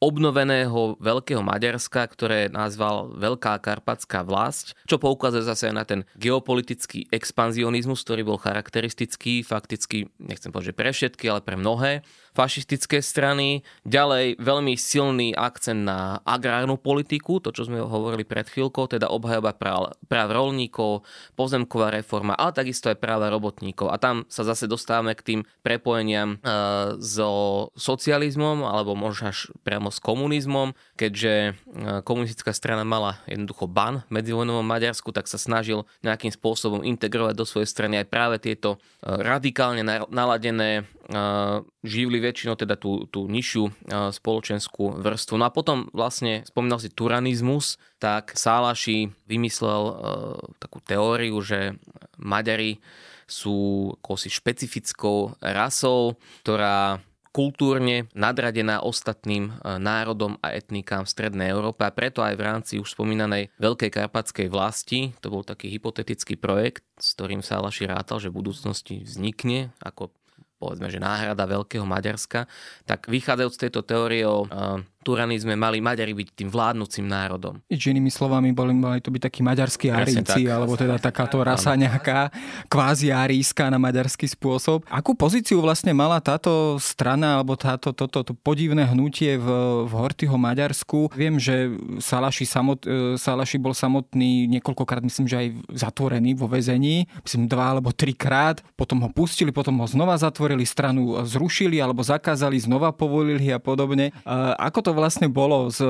[0.00, 8.00] obnoveného Veľkého Maďarska, ktoré nazval Veľká karpatská vlast, čo poukazuje zase na ten geopolitický expanzionizmus,
[8.00, 12.00] ktorý bol charakteristický, fakticky, nechcem povedať, že pre všetky, ale pre mnohé
[12.40, 13.60] fašistické strany.
[13.84, 19.52] Ďalej veľmi silný akcent na agrárnu politiku, to čo sme hovorili pred chvíľkou, teda obhajoba
[19.52, 21.04] práv, práv rolníkov,
[21.36, 23.92] pozemková reforma, ale takisto aj práva robotníkov.
[23.92, 26.56] A tam sa zase dostávame k tým prepojeniam e,
[27.04, 31.52] so socializmom, alebo možno až priamo s komunizmom, keďže e,
[32.08, 37.68] komunistická strana mala jednoducho ban medzivojnovom Maďarsku, tak sa snažil nejakým spôsobom integrovať do svojej
[37.68, 40.88] strany aj práve tieto e, radikálne naladené
[41.82, 45.34] živli väčšinou teda tú, tú nižšiu spoločenskú vrstvu.
[45.42, 49.82] No a potom vlastne spomínal si turanizmus, tak Sálaši vymyslel
[50.62, 51.74] takú teóriu, že
[52.14, 52.78] Maďari
[53.26, 61.94] sú akosi špecifickou rasou, ktorá kultúrne nadradená ostatným národom a etnikám v Strednej Európe a
[61.94, 67.14] preto aj v rámci už spomínanej Veľkej karpatskej vlasti, to bol taký hypotetický projekt, s
[67.14, 70.10] ktorým Sálaši rátal, že v budúcnosti vznikne ako
[70.60, 72.44] povedzme, že náhrada Veľkého Maďarska,
[72.84, 74.44] tak vychádzajúc z tejto teórie o
[75.00, 77.56] uh, turanizme mali Maďari byť tým vládnúcim národom.
[77.72, 82.28] Inými slovami, boli, mali to byť takí maďarskí aríci, alebo teda takáto rasa nejaká
[82.68, 84.84] kvázi aríska na maďarský spôsob.
[84.92, 89.48] Akú pozíciu vlastne mala táto strana, alebo táto, toto to podivné hnutie v,
[89.88, 91.10] v Hortyho Maďarsku?
[91.16, 97.08] Viem, že Salaši, samot, e, Salaši bol samotný niekoľkokrát, myslím, že aj zatvorený vo väzení,
[97.24, 102.60] myslím dva alebo trikrát, potom ho pustili, potom ho znova zatvorili, stranu zrušili alebo zakázali,
[102.60, 104.12] znova povolili a podobne.
[104.60, 105.88] Ako to to vlastne bolo z, e,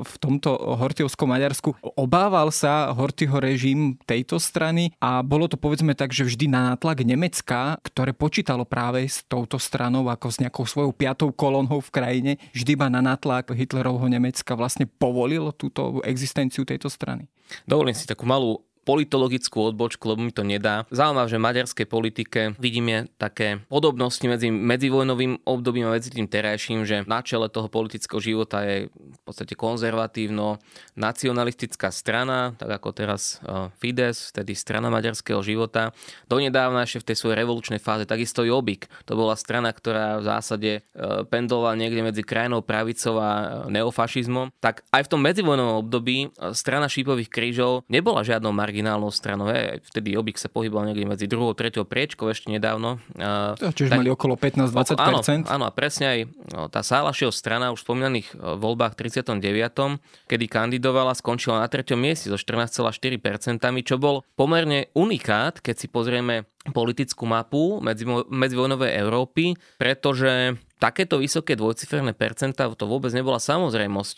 [0.00, 1.76] v tomto Hortiovskom Maďarsku?
[2.00, 7.04] Obával sa Hortyho režim tejto strany a bolo to povedzme tak, že vždy na nátlak
[7.04, 12.32] Nemecka, ktoré počítalo práve s touto stranou ako s nejakou svojou piatou kolónou v krajine,
[12.56, 17.28] vždy iba na nátlak Hitlerovho Nemecka vlastne povolil túto existenciu tejto strany.
[17.68, 20.84] Dovolím si takú malú politologickú odbočku, lebo mi to nedá.
[20.90, 26.82] Zaujímavé, že v maďarskej politike vidíme také podobnosti medzi medzivojnovým obdobím a medzi tým terajším,
[26.82, 30.58] že na čele toho politického života je v podstate konzervatívno
[30.98, 35.94] nacionalistická strana, tak ako teraz e, Fides, tedy strana maďarského života.
[36.26, 38.90] Donedávna ešte v tej svojej revolučnej fáze takisto Jobbik.
[39.06, 40.80] To bola strana, ktorá v zásade e,
[41.30, 43.46] pendovala niekde medzi krajinou pravicou a e,
[43.78, 44.50] neofašizmom.
[44.58, 49.52] Tak aj v tom medzivojnovom období strana šípových krížov nebola žiadnou marginálnou stranou.
[49.52, 52.96] Je, vtedy Obik sa pohyboval niekde medzi druhou, treťou priečkou ešte nedávno.
[53.60, 54.96] Čiže tak, mali okolo 15-20%?
[54.96, 56.18] Áno, áno, a presne aj
[56.56, 59.36] no, tá Sálašieho strana už v spomínaných e, voľbách 39.,
[60.24, 66.48] kedy kandidovala, skončila na treťom mieste so 14,4%, čo bol pomerne unikát, keď si pozrieme
[66.72, 74.16] politickú mapu medzi, medzivojnovej Európy, pretože takéto vysoké dvojciferné percentá to vôbec nebola samozrejmosť.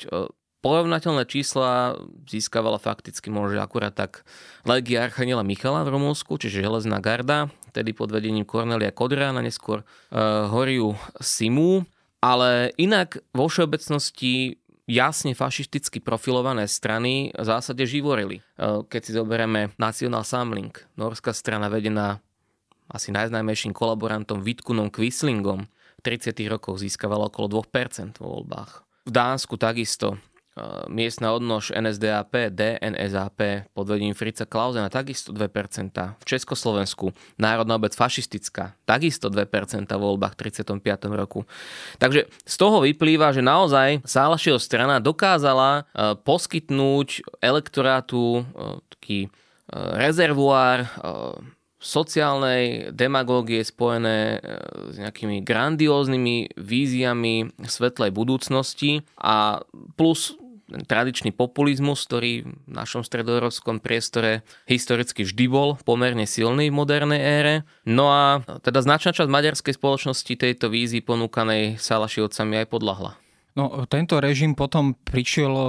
[0.65, 4.25] E, porovnateľné čísla získavala fakticky možno akurát tak
[4.65, 10.49] Legia Archaniela Michala v Rumúnsku, čiže Železná garda, tedy pod vedením Cornelia Kodrána, neskôr uh,
[10.49, 11.85] Horiu Simu,
[12.25, 14.57] ale inak vo všeobecnosti
[14.89, 18.41] jasne fašisticky profilované strany v zásade živorili.
[18.57, 22.25] Uh, keď si zoberieme National Samling, norská strana vedená
[22.89, 26.37] asi najznámejším kolaborantom Vitkunom Quislingom, v 30.
[26.53, 28.85] rokoch získavala okolo 2% vo voľbách.
[29.09, 30.34] V Dánsku takisto Eh,
[30.87, 35.91] miestna odnož NSDAP, DNSAP pod vedením Frica Klausena takisto 2%.
[35.95, 40.79] V Československu národná obec fašistická takisto 2% v voľbách 35.
[41.11, 41.43] roku.
[41.99, 49.21] Takže z toho vyplýva, že naozaj Sálašieho strana dokázala eh, poskytnúť elektorátu eh, taký
[49.75, 50.85] rezervuár
[51.85, 54.57] sociálnej demagógie spojené e,
[54.89, 59.61] s nejakými grandióznymi víziami svetlej budúcnosti a
[60.01, 60.33] plus
[60.69, 67.55] tradičný populizmus, ktorý v našom stredoeurópskom priestore historicky vždy bol pomerne silný v modernej ére.
[67.85, 73.24] No a teda značná časť maďarskej spoločnosti tejto vízii ponúkanej Salašiovcami aj podľahla.
[73.55, 75.67] No, tento režim potom prišiel eh,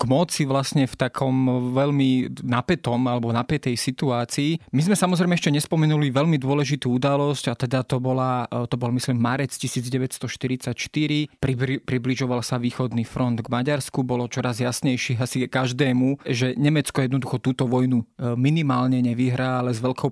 [0.00, 4.72] k moci vlastne v takom veľmi napätom alebo napätej situácii.
[4.72, 8.88] My sme samozrejme ešte nespomenuli veľmi dôležitú udalosť a teda to, bola, eh, to bol
[8.96, 11.28] myslím marec 1944.
[11.36, 14.00] Pribri, približoval sa východný front k Maďarsku.
[14.08, 19.84] Bolo čoraz jasnejšie asi každému, že Nemecko jednoducho túto vojnu eh, minimálne nevyhrá, ale s
[19.84, 20.08] veľkou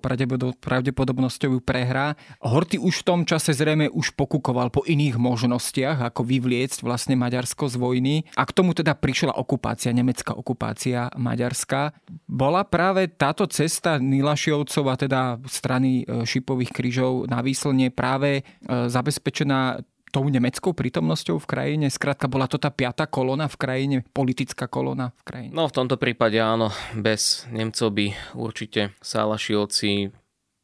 [0.60, 2.12] pravdepodobnosťou ju prehrá.
[2.44, 7.22] Horty už v tom čase zrejme už pokukoval po iných možnostiach, ako vyvliecť vlastne vlastne
[7.22, 11.94] Maďarsko z vojny a k tomu teda prišla okupácia, nemecká okupácia Maďarska.
[12.26, 18.90] Bola práve táto cesta Nilašiovcov a teda strany e, šipových krížov na výslne práve e,
[18.90, 21.86] zabezpečená tou nemeckou prítomnosťou v krajine?
[21.94, 25.52] Skrátka, bola to tá piata kolona v krajine, politická kolona v krajine?
[25.54, 30.10] No v tomto prípade áno, bez Nemcov by určite Sálašiovci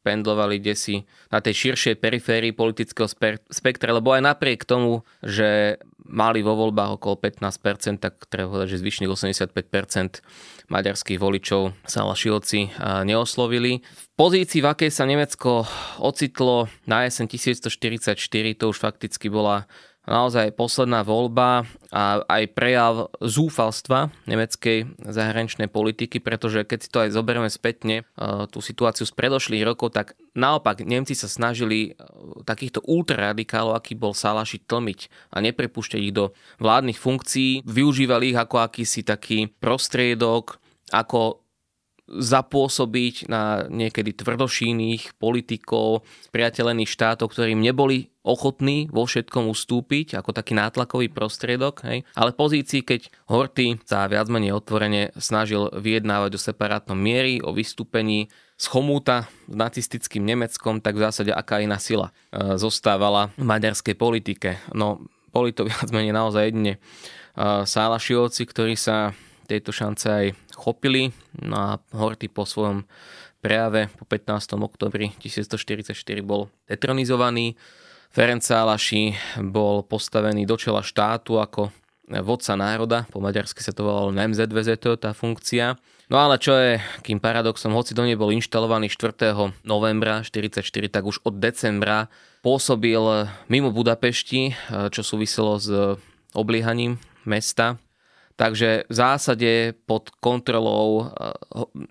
[0.03, 3.07] pendlovali desi na tej širšej periférii politického
[3.47, 8.83] spektra, lebo aj napriek tomu, že mali vo voľbách okolo 15%, tak treba povedať, že
[8.83, 10.19] zvyšných 85%
[10.67, 12.75] maďarských voličov sa Lašiovci
[13.07, 13.79] neoslovili.
[13.79, 15.63] V pozícii, v akej sa Nemecko
[16.03, 18.19] ocitlo na jeseň 1144,
[18.59, 19.63] to už fakticky bola
[20.03, 21.63] naozaj posledná voľba
[21.93, 28.03] a aj prejav zúfalstva nemeckej zahraničnej politiky, pretože keď si to aj zoberieme spätne, e,
[28.51, 32.03] tú situáciu z predošlých rokov, tak naopak Nemci sa snažili e,
[32.43, 37.63] takýchto ultraradikálov, aký bol Salaši, tlmiť a neprepúšťať ich do vládnych funkcií.
[37.63, 40.59] Využívali ich ako akýsi taký prostriedok,
[40.91, 41.42] ako
[42.13, 50.55] zapôsobiť na niekedy tvrdošínych politikov, priateľených štátov, ktorým neboli ochotní vo všetkom ustúpiť ako taký
[50.55, 52.07] nátlakový prostriedok, hej.
[52.15, 58.31] ale pozícii, keď Horty sa viac menej otvorene snažil vyjednávať o separátnom miery, o vystúpení
[58.55, 63.95] z chomúta s nacistickým Nemeckom, tak v zásade aká iná sila e, zostávala v maďarskej
[63.99, 64.49] politike.
[64.71, 65.03] No,
[65.35, 66.79] boli to viac menej naozaj jedine e,
[67.67, 69.11] Sálašiovci, ktorí sa
[69.45, 70.25] tejto šance aj
[70.55, 71.11] chopili.
[71.43, 72.87] No a Horty po svojom
[73.43, 74.55] prejave po 15.
[74.55, 77.59] oktobri 1144 bol detronizovaný.
[78.13, 84.11] Ferenc Sálaši bol postavený do čela štátu ako vodca národa, po maďarsky sa to volalo
[84.11, 85.79] MZVZ, tá funkcia.
[86.11, 89.65] No ale čo je kým paradoxom, hoci do nej bol inštalovaný 4.
[89.65, 92.11] novembra 1944, tak už od decembra
[92.43, 93.01] pôsobil
[93.47, 94.53] mimo Budapešti,
[94.93, 95.71] čo súviselo s
[96.35, 97.79] obliehaním mesta
[98.33, 99.51] Takže v zásade
[99.85, 101.09] pod kontrolou eh,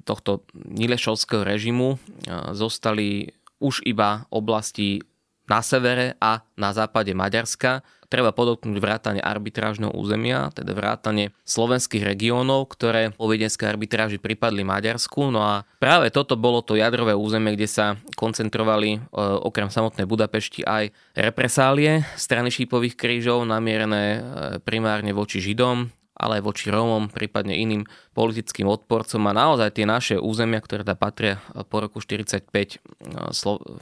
[0.02, 3.30] tohto Nilešovského režimu eh, zostali
[3.62, 4.98] už iba oblasti
[5.46, 7.82] na severe a na západe Maďarska.
[8.10, 15.32] Treba podotknúť vrátanie arbitrážneho územia, teda vrátanie slovenských regiónov, ktoré po viedenskej arbitráži pripadli Maďarsku.
[15.32, 17.86] No a práve toto bolo to jadrové územie, kde sa
[18.20, 24.20] koncentrovali e, okrem samotnej Budapešti aj represálie strany šípových krížov namierené
[24.60, 30.14] primárne voči Židom, ale aj voči Rómom, prípadne iným politickým odporcom a naozaj tie naše
[30.20, 31.40] územia, ktoré tam patria
[31.72, 32.52] po roku 45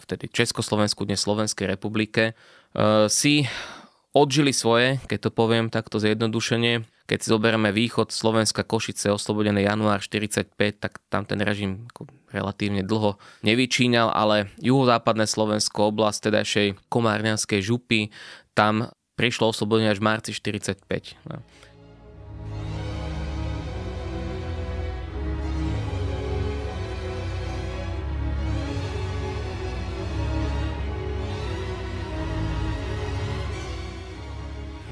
[0.07, 2.33] vtedy Československu, dnes Slovenskej republike, e,
[3.11, 3.45] si
[4.15, 6.87] odžili svoje, keď to poviem takto zjednodušene.
[7.07, 11.91] Keď si zoberieme východ Slovenska, Košice, oslobodené január 45, tak tam ten režim
[12.31, 18.15] relatívne dlho nevyčíňal, ale juhozápadné Slovensko, oblasť tedajšej Komárňanskej župy,
[18.55, 21.19] tam prišlo oslobodenie až v marci 45.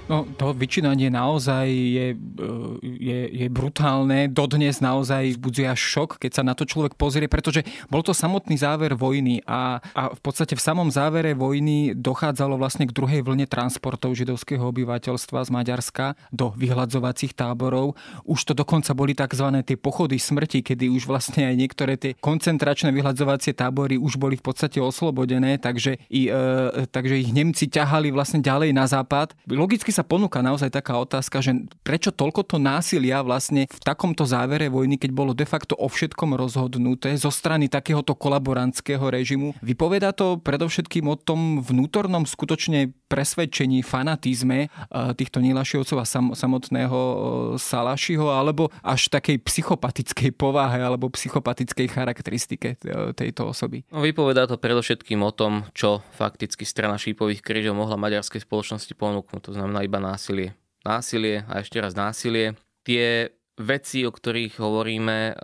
[0.09, 2.47] No to vyčínanie naozaj je, e,
[2.81, 4.33] je, je brutálne.
[4.33, 7.61] Dodnes naozaj vzbudzuje až šok, keď sa na to človek pozrie, pretože
[7.93, 12.89] bol to samotný záver vojny a, a v podstate v samom závere vojny dochádzalo vlastne
[12.89, 17.93] k druhej vlne transportov židovského obyvateľstva z Maďarska do vyhľadzovacích táborov.
[18.25, 19.45] Už to dokonca boli tzv.
[19.61, 24.45] tie pochody smrti, kedy už vlastne aj niektoré tie koncentračné vyhľadzovacie tábory už boli v
[24.49, 29.37] podstate oslobodené, takže, i, e, takže ich Nemci ťahali vlastne ďalej na západ.
[29.45, 34.70] Logicky sa ponúka naozaj taká otázka, že prečo toľko to násilia vlastne v takomto závere
[34.70, 39.59] vojny, keď bolo de facto o všetkom rozhodnuté zo strany takéhoto kolaborantského režimu.
[39.59, 44.70] Vypoveda to predovšetkým o tom vnútornom skutočne presvedčení, fanatizme eh,
[45.18, 47.16] týchto Nilašiovcov a samotného eh,
[47.59, 53.82] Salašiho, alebo až takej psychopatickej povahe alebo psychopatickej charakteristike eh, tejto osoby.
[53.90, 59.40] No, vypovedá to predovšetkým o tom, čo fakticky strana šípových krížov mohla maďarskej spoločnosti ponúknuť.
[59.49, 60.53] To znamená iba násilie.
[60.84, 62.55] Násilie a ešte raz násilie.
[62.84, 65.34] Tie veci, o ktorých hovoríme, e,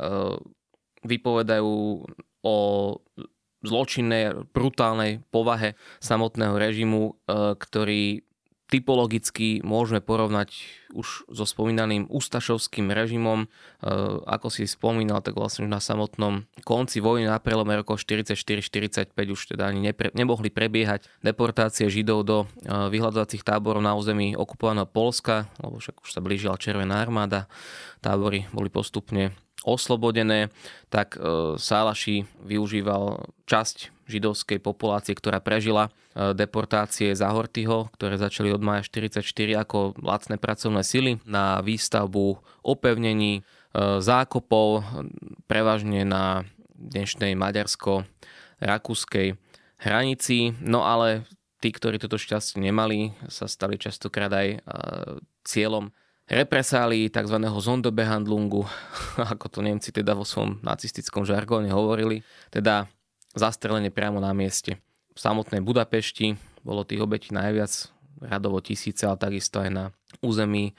[1.02, 1.74] vypovedajú
[2.44, 2.56] o
[3.64, 5.74] zločinnej, brutálnej povahe
[6.04, 7.12] samotného režimu, e,
[7.56, 8.22] ktorý
[8.72, 10.56] typologicky môžeme porovnať
[10.94, 13.44] už so spomínaným Ustašovským režimom.
[13.44, 13.46] E,
[14.24, 19.40] ako si spomínal, tak vlastne už na samotnom konci vojny na prelome rokov 44-45 už
[19.54, 22.46] teda ani nepre, nemohli prebiehať deportácie Židov do e,
[22.88, 27.50] vyhľadovacích táborov na území okupovaného Polska, lebo však už sa blížila Červená armáda.
[28.00, 30.52] Tábory boli postupne oslobodené,
[30.92, 38.60] tak e, Sálaši využíval časť židovskej populácie, ktorá prežila e, deportácie Zahortyho, ktoré začali od
[38.60, 39.24] maja 44
[39.64, 43.42] ako lacné pracovné sily na výstavbu opevnení, e,
[44.04, 44.84] zákopov,
[45.48, 46.44] prevažne na
[46.76, 49.40] dnešnej maďarsko-rakúskej
[49.80, 50.52] hranici.
[50.60, 51.24] No ale
[51.64, 54.60] tí, ktorí toto šťastie nemali, sa stali častokrát aj
[55.48, 55.96] cieľom
[56.28, 57.36] represálií tzv.
[57.40, 58.64] Zonderbehandlungu,
[59.32, 62.88] ako to Nemci teda vo svojom nacistickom žargóne hovorili, teda
[63.36, 64.80] zastrelenie priamo na mieste.
[65.14, 66.34] V samotnej Budapešti
[66.66, 67.70] bolo tých obetí najviac,
[68.24, 69.84] radovo tisíce, ale takisto aj na
[70.24, 70.72] území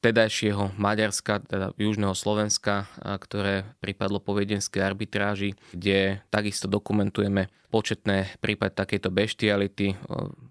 [0.00, 8.72] vtedajšieho Maďarska, teda južného Slovenska, ktoré pripadlo po viedenskej arbitráži, kde takisto dokumentujeme početné prípady
[8.74, 9.94] takejto beštiality.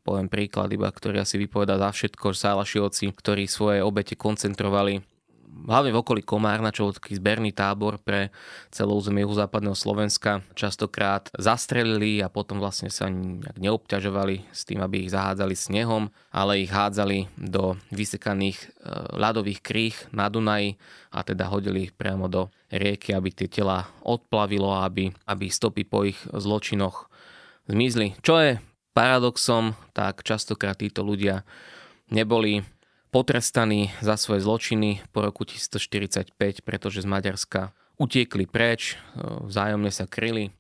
[0.06, 5.02] Poviem príklad iba, ktorý asi vypoveda za všetko, Sálašiovci, ktorí svoje obete koncentrovali
[5.70, 8.34] hlavne v okolí Komárna, čo taký zberný tábor pre
[8.74, 15.06] celé územie západného Slovenska, častokrát zastrelili a potom vlastne sa nejak neobťažovali s tým, aby
[15.06, 18.68] ich zahádzali snehom, ale ich hádzali do vysekaných e,
[19.18, 20.80] ľadových kríh na Dunaji
[21.14, 26.06] a teda hodili ich priamo do rieky, aby tie tela odplavilo aby, aby stopy po
[26.06, 27.10] ich zločinoch
[27.70, 28.18] zmizli.
[28.22, 28.52] Čo je
[28.94, 31.46] paradoxom, tak častokrát títo ľudia
[32.10, 32.66] neboli
[33.10, 40.54] potrestaní za svoje zločiny po roku 1945, pretože z Maďarska utiekli preč, vzájomne sa kryli,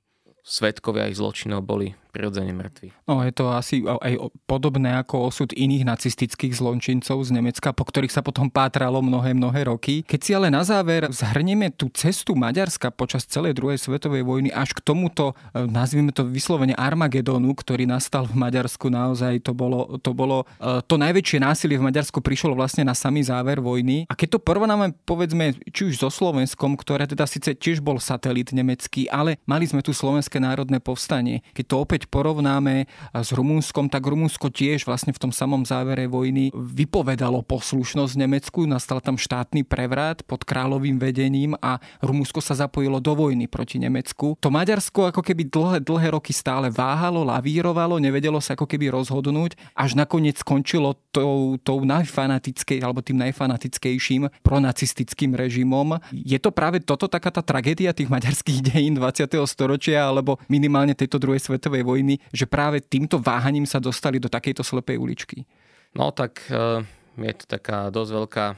[0.43, 2.91] svetkovia ich zločinov boli prirodzene mŕtvi.
[3.07, 8.11] No je to asi aj podobné ako osud iných nacistických zločincov z Nemecka, po ktorých
[8.11, 10.03] sa potom pátralo mnohé, mnohé roky.
[10.03, 14.75] Keď si ale na záver zhrnieme tú cestu Maďarska počas celej druhej svetovej vojny až
[14.75, 20.11] k tomuto, e, nazvime to vyslovene Armagedonu, ktorý nastal v Maďarsku, naozaj to bolo to,
[20.11, 24.03] bolo, e, to najväčšie násilie v Maďarsku prišlo vlastne na samý záver vojny.
[24.11, 28.51] A keď to porovnáme, povedzme, či už so Slovenskom, ktoré teda síce tiež bol satelit
[28.51, 31.45] nemecký, ale mali sme tu Slovenské národné povstanie.
[31.55, 36.49] Keď to opäť porovnáme s Rumúnskom, tak Rumúnsko tiež vlastne v tom samom závere vojny
[36.51, 43.13] vypovedalo poslušnosť Nemecku, nastal tam štátny prevrat pod kráľovým vedením a Rumúnsko sa zapojilo do
[43.13, 44.35] vojny proti Nemecku.
[44.41, 49.55] To Maďarsko ako keby dlhé, dlhé roky stále váhalo, lavírovalo, nevedelo sa ako keby rozhodnúť,
[49.77, 56.01] až nakoniec skončilo tou, tou najfanatickej, alebo tým najfanatickejším pronacistickým režimom.
[56.11, 59.29] Je to práve toto taká tá tragédia tých maďarských dejín 20.
[59.45, 64.61] storočia, alebo minimálne tejto druhej svetovej vojny, že práve týmto váhaním sa dostali do takejto
[64.61, 65.49] slepej uličky?
[65.97, 66.85] No tak eh,
[67.17, 68.57] je to taká dosť veľká eh,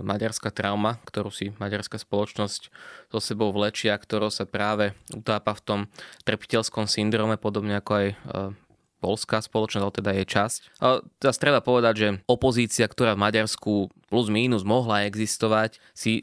[0.00, 2.62] maďarská trauma, ktorú si maďarská spoločnosť
[3.12, 5.80] so sebou vlečia, ktorou sa práve utápa v tom
[6.24, 8.16] trpiteľskom syndrome, podobne ako aj eh,
[9.02, 10.60] polská spoločnosť, ale teda je časť.
[10.78, 10.86] A
[11.18, 16.22] teraz treba povedať, že opozícia, ktorá v Maďarsku plus mínus mohla existovať, si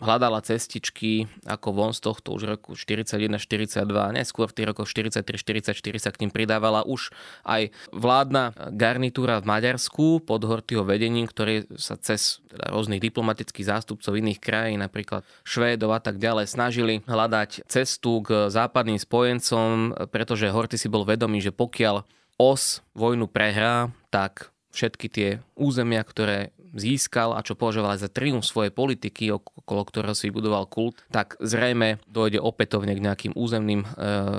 [0.00, 6.10] hľadala cestičky ako von z tohto už roku 41-42, neskôr v tých rokoch 43-44 sa
[6.12, 7.12] k ním pridávala už
[7.44, 14.16] aj vládna garnitúra v Maďarsku pod Hortyho vedením, ktoré sa cez teda rôznych diplomatických zástupcov
[14.16, 20.80] iných krajín, napríklad Švédov a tak ďalej, snažili hľadať cestu k západným spojencom, pretože Horty
[20.80, 22.04] si bol vedomý, že pokiaľ
[22.36, 28.72] os vojnu prehrá, tak všetky tie územia, ktoré získal a čo považoval za triumf svojej
[28.72, 33.88] politiky, okolo ktorého si budoval kult, tak zrejme dojde opätovne k nejakým územným e,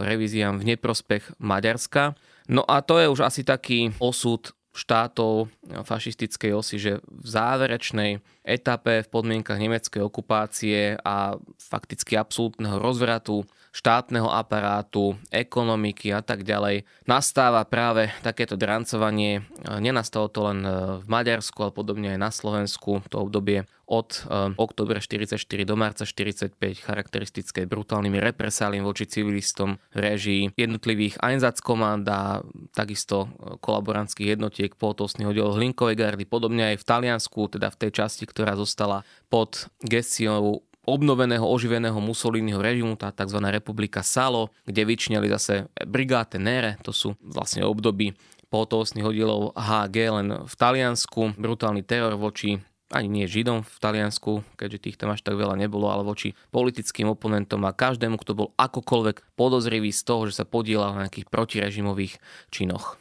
[0.03, 2.17] revíziám v neprospech Maďarska.
[2.47, 5.49] No a to je už asi taký osud štátov
[5.83, 8.11] fašistickej osy, že v záverečnej
[8.47, 13.43] etape v podmienkach nemeckej okupácie a fakticky absolútneho rozvratu
[13.77, 16.89] štátneho aparátu, ekonomiky a tak ďalej.
[17.05, 19.45] Nastáva práve takéto drancovanie.
[19.77, 20.71] Nenastalo to len e,
[21.03, 23.05] v Maďarsku, ale podobne aj na Slovensku.
[23.13, 29.97] To obdobie od e, oktobra 44 do marca 45 charakteristické brutálnymi represáliami voči civilistom v
[30.01, 32.41] režii jednotlivých Einsatzkommand a
[32.73, 37.91] takisto e, kolaborantských jednotiek pohotovstných oddelov Hlinkovej gardy, podobne aj v Taliansku, teda v tej
[38.03, 39.01] časti, ktorá zostala
[39.33, 43.41] pod gestiou obnoveného, oživeného Mussoliniho režimu, tá tzv.
[43.49, 48.13] republika Salo, kde vyčneli zase brigáte Nere, to sú vlastne období
[48.53, 54.79] pohotovostných oddielov HG len v Taliansku, brutálny teror voči ani nie Židom v Taliansku, keďže
[54.79, 59.35] tých tam až tak veľa nebolo, ale voči politickým oponentom a každému, kto bol akokoľvek
[59.35, 62.15] podozrivý z toho, že sa podielal na nejakých protirežimových
[62.47, 62.95] činoch.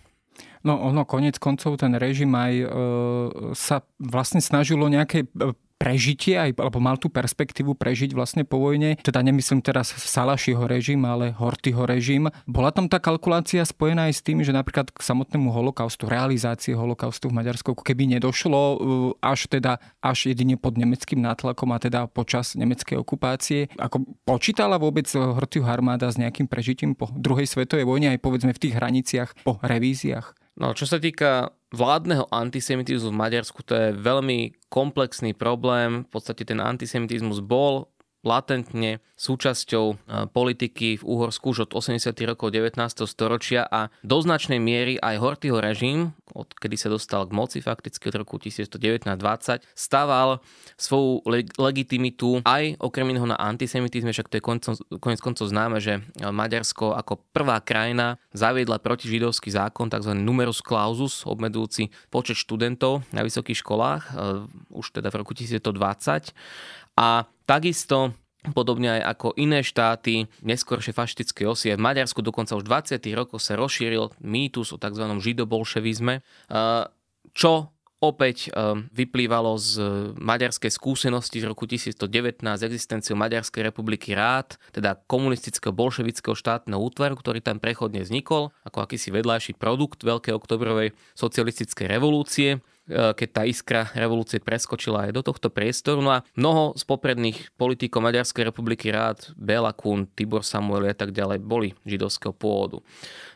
[0.66, 2.66] No ono konec koncov ten režim aj e,
[3.54, 8.96] sa vlastne snažilo nejaké e, prežitie, aj, alebo mal tú perspektívu prežiť vlastne po vojne.
[9.04, 12.32] Teda nemyslím teraz Salašiho režim, ale Hortyho režim.
[12.48, 17.28] Bola tam tá kalkulácia spojená aj s tým, že napríklad k samotnému holokaustu, realizácie holokaustu
[17.28, 18.76] v Maďarsku, keby nedošlo uh,
[19.20, 23.68] až teda až jedine pod nemeckým nátlakom a teda počas nemeckej okupácie.
[23.76, 28.62] Ako počítala vôbec Hortyho armáda s nejakým prežitím po druhej svetovej vojne aj povedzme v
[28.64, 30.45] tých hraniciach po revíziách?
[30.56, 36.08] No, čo sa týka vládneho antisemitizmu v Maďarsku, to je veľmi komplexný problém.
[36.08, 37.92] V podstate ten antisemitizmus bol
[38.26, 39.94] latentne súčasťou e,
[40.28, 42.12] politiky v Úhorsku už od 80.
[42.28, 42.76] rokov 19.
[43.08, 48.12] storočia a do značnej miery aj Hortyho režim, od kedy sa dostal k moci fakticky
[48.12, 50.44] od roku 1919-20, stával
[50.76, 51.24] svoju
[51.56, 54.44] legitimitu aj okrem iného na antisemitizme, však to je
[55.00, 60.12] konec koncov známe, že Maďarsko ako prvá krajina zaviedla protižidovský zákon, tzv.
[60.12, 64.10] numerus clausus, obmedzujúci počet študentov na vysokých školách, e,
[64.76, 66.36] už teda v roku 1920
[66.96, 68.16] a takisto
[68.54, 73.02] Podobne aj ako iné štáty, neskôršie fašistické osy, v Maďarsku dokonca už 20.
[73.16, 75.02] rokov sa rozšíril mýtus o tzv.
[75.18, 76.22] židobolševizme,
[77.34, 77.52] čo
[77.96, 78.52] opäť
[78.92, 79.70] vyplývalo z
[80.20, 87.16] maďarskej skúsenosti z roku 1919 z existenciou Maďarskej republiky rád, teda komunistického bolševického štátneho útvaru,
[87.18, 93.42] ktorý tam prechodne vznikol ako akýsi vedľajší produkt Veľkej oktobrovej socialistickej revolúcie E, keď tá
[93.42, 95.98] iskra revolúcie preskočila aj do tohto priestoru.
[95.98, 101.10] No a mnoho z popredných politikov Maďarskej republiky rád, Bela Kun, Tibor Samuel a tak
[101.10, 102.78] ďalej boli židovského pôvodu.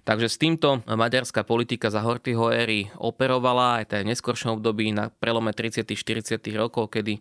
[0.07, 5.53] Takže s týmto maďarská politika za Hortyho éry operovala aj v neskoršom období na prelome
[5.53, 5.85] 30.
[5.93, 6.41] 40.
[6.57, 7.21] rokov, kedy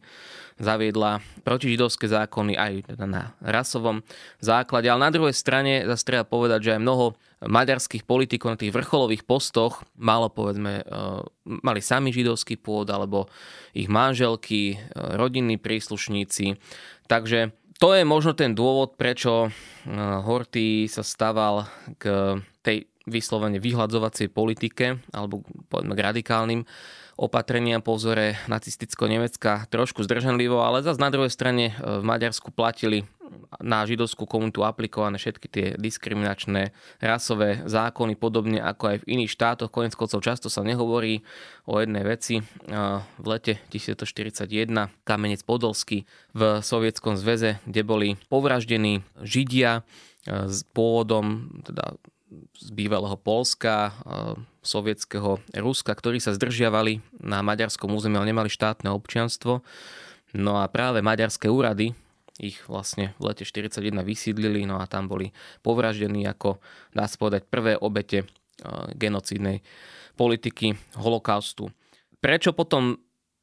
[0.60, 4.04] zaviedla protižidovské zákony aj na rasovom
[4.44, 4.88] základe.
[4.92, 7.06] Ale na druhej strane zase treba povedať, že aj mnoho
[7.44, 10.94] maďarských politikov na tých vrcholových postoch malo povedzme, e,
[11.48, 13.32] mali sami židovský pôd alebo
[13.72, 14.78] ich manželky, e,
[15.16, 16.60] rodinní príslušníci.
[17.08, 19.50] Takže to je možno ten dôvod, prečo e,
[19.96, 26.62] Horty sa staval k tej vyslovene vyhľadzovacej politike alebo povedzme k radikálnym
[27.20, 33.04] opatrenia po vzore nacistického Nemecka trošku zdržanlivo, ale zase na druhej strane v Maďarsku platili
[33.62, 36.72] na židovskú komunitu aplikované všetky tie diskriminačné
[37.02, 39.74] rasové zákony, podobne ako aj v iných štátoch.
[39.74, 41.22] Konec koncov často sa nehovorí
[41.66, 42.42] o jednej veci.
[43.20, 44.46] V lete 1941
[45.04, 49.88] Kamenec Podolský v Sovietskom zväze, kde boli povraždení Židia
[50.26, 51.98] s pôvodom teda
[52.54, 53.90] z bývalého Polska,
[54.62, 59.66] sovietského Ruska, ktorí sa zdržiavali na maďarskom území, ale nemali štátne občianstvo.
[60.38, 61.98] No a práve maďarské úrady
[62.40, 66.64] ich vlastne v lete 41 vysídlili, no a tam boli povraždení ako,
[66.96, 68.24] dá sa povedať, prvé obete
[68.96, 69.60] genocídnej
[70.16, 71.72] politiky holokaustu.
[72.20, 73.00] Prečo potom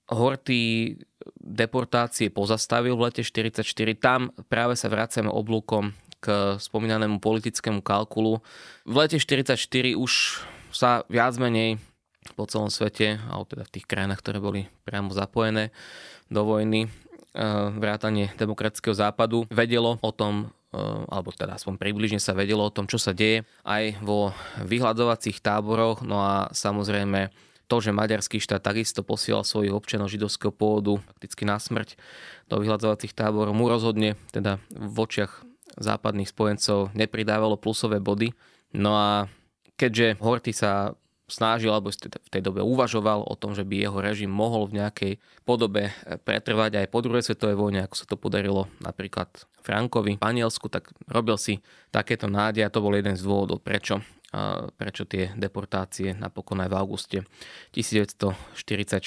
[0.06, 0.94] Horty
[1.42, 3.66] deportácie pozastavil v lete 44?
[3.98, 5.90] Tam práve sa vracame oblúkom
[6.22, 8.38] k spomínanému politickému kalkulu.
[8.86, 9.58] V lete 44
[9.98, 10.12] už
[10.70, 11.82] sa viac menej
[12.34, 15.70] po celom svete, alebo teda v tých krajinách, ktoré boli priamo zapojené
[16.26, 16.90] do vojny,
[17.76, 20.78] vrátanie demokratického západu, vedelo o tom, eh,
[21.12, 24.32] alebo teda aspoň približne sa vedelo o tom, čo sa deje aj vo
[24.64, 26.00] vyhľadovacích táboroch.
[26.00, 27.30] No a samozrejme
[27.66, 31.98] to, že maďarský štát takisto posielal svojich občanov židovského pôvodu fakticky na smrť
[32.46, 35.42] do vyhľadzovacích táborov, mu rozhodne teda v očiach
[35.76, 38.32] západných spojencov nepridávalo plusové body.
[38.72, 39.26] No a
[39.76, 40.94] keďže Horty sa
[41.26, 45.12] snažil alebo v tej dobe uvažoval o tom, že by jeho režim mohol v nejakej
[45.42, 45.90] podobe
[46.22, 49.28] pretrvať aj po druhej svetovej vojne, ako sa to podarilo napríklad
[49.66, 51.58] Frankovi v Panielsku, tak robil si
[51.90, 54.02] takéto nádej a to bol jeden z dôvodov, prečo
[54.76, 57.18] prečo tie deportácie napokon aj v auguste
[57.72, 59.00] 1944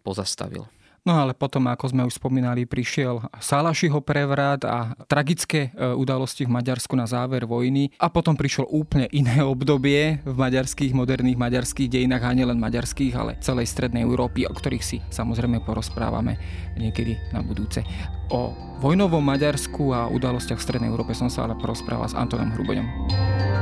[0.00, 0.64] pozastavil.
[1.02, 6.54] No ale potom, ako sme už spomínali, prišiel Salašiho prevrat a tragické e, udalosti v
[6.54, 12.22] Maďarsku na záver vojny a potom prišlo úplne iné obdobie v maďarských, moderných maďarských dejinách
[12.22, 16.38] a nielen maďarských, ale celej strednej Európy, o ktorých si samozrejme porozprávame
[16.78, 17.82] niekedy na budúce.
[18.30, 23.61] O vojnovom Maďarsku a udalostiach v strednej Európe som sa ale porozprával s Antonom Hruboňom.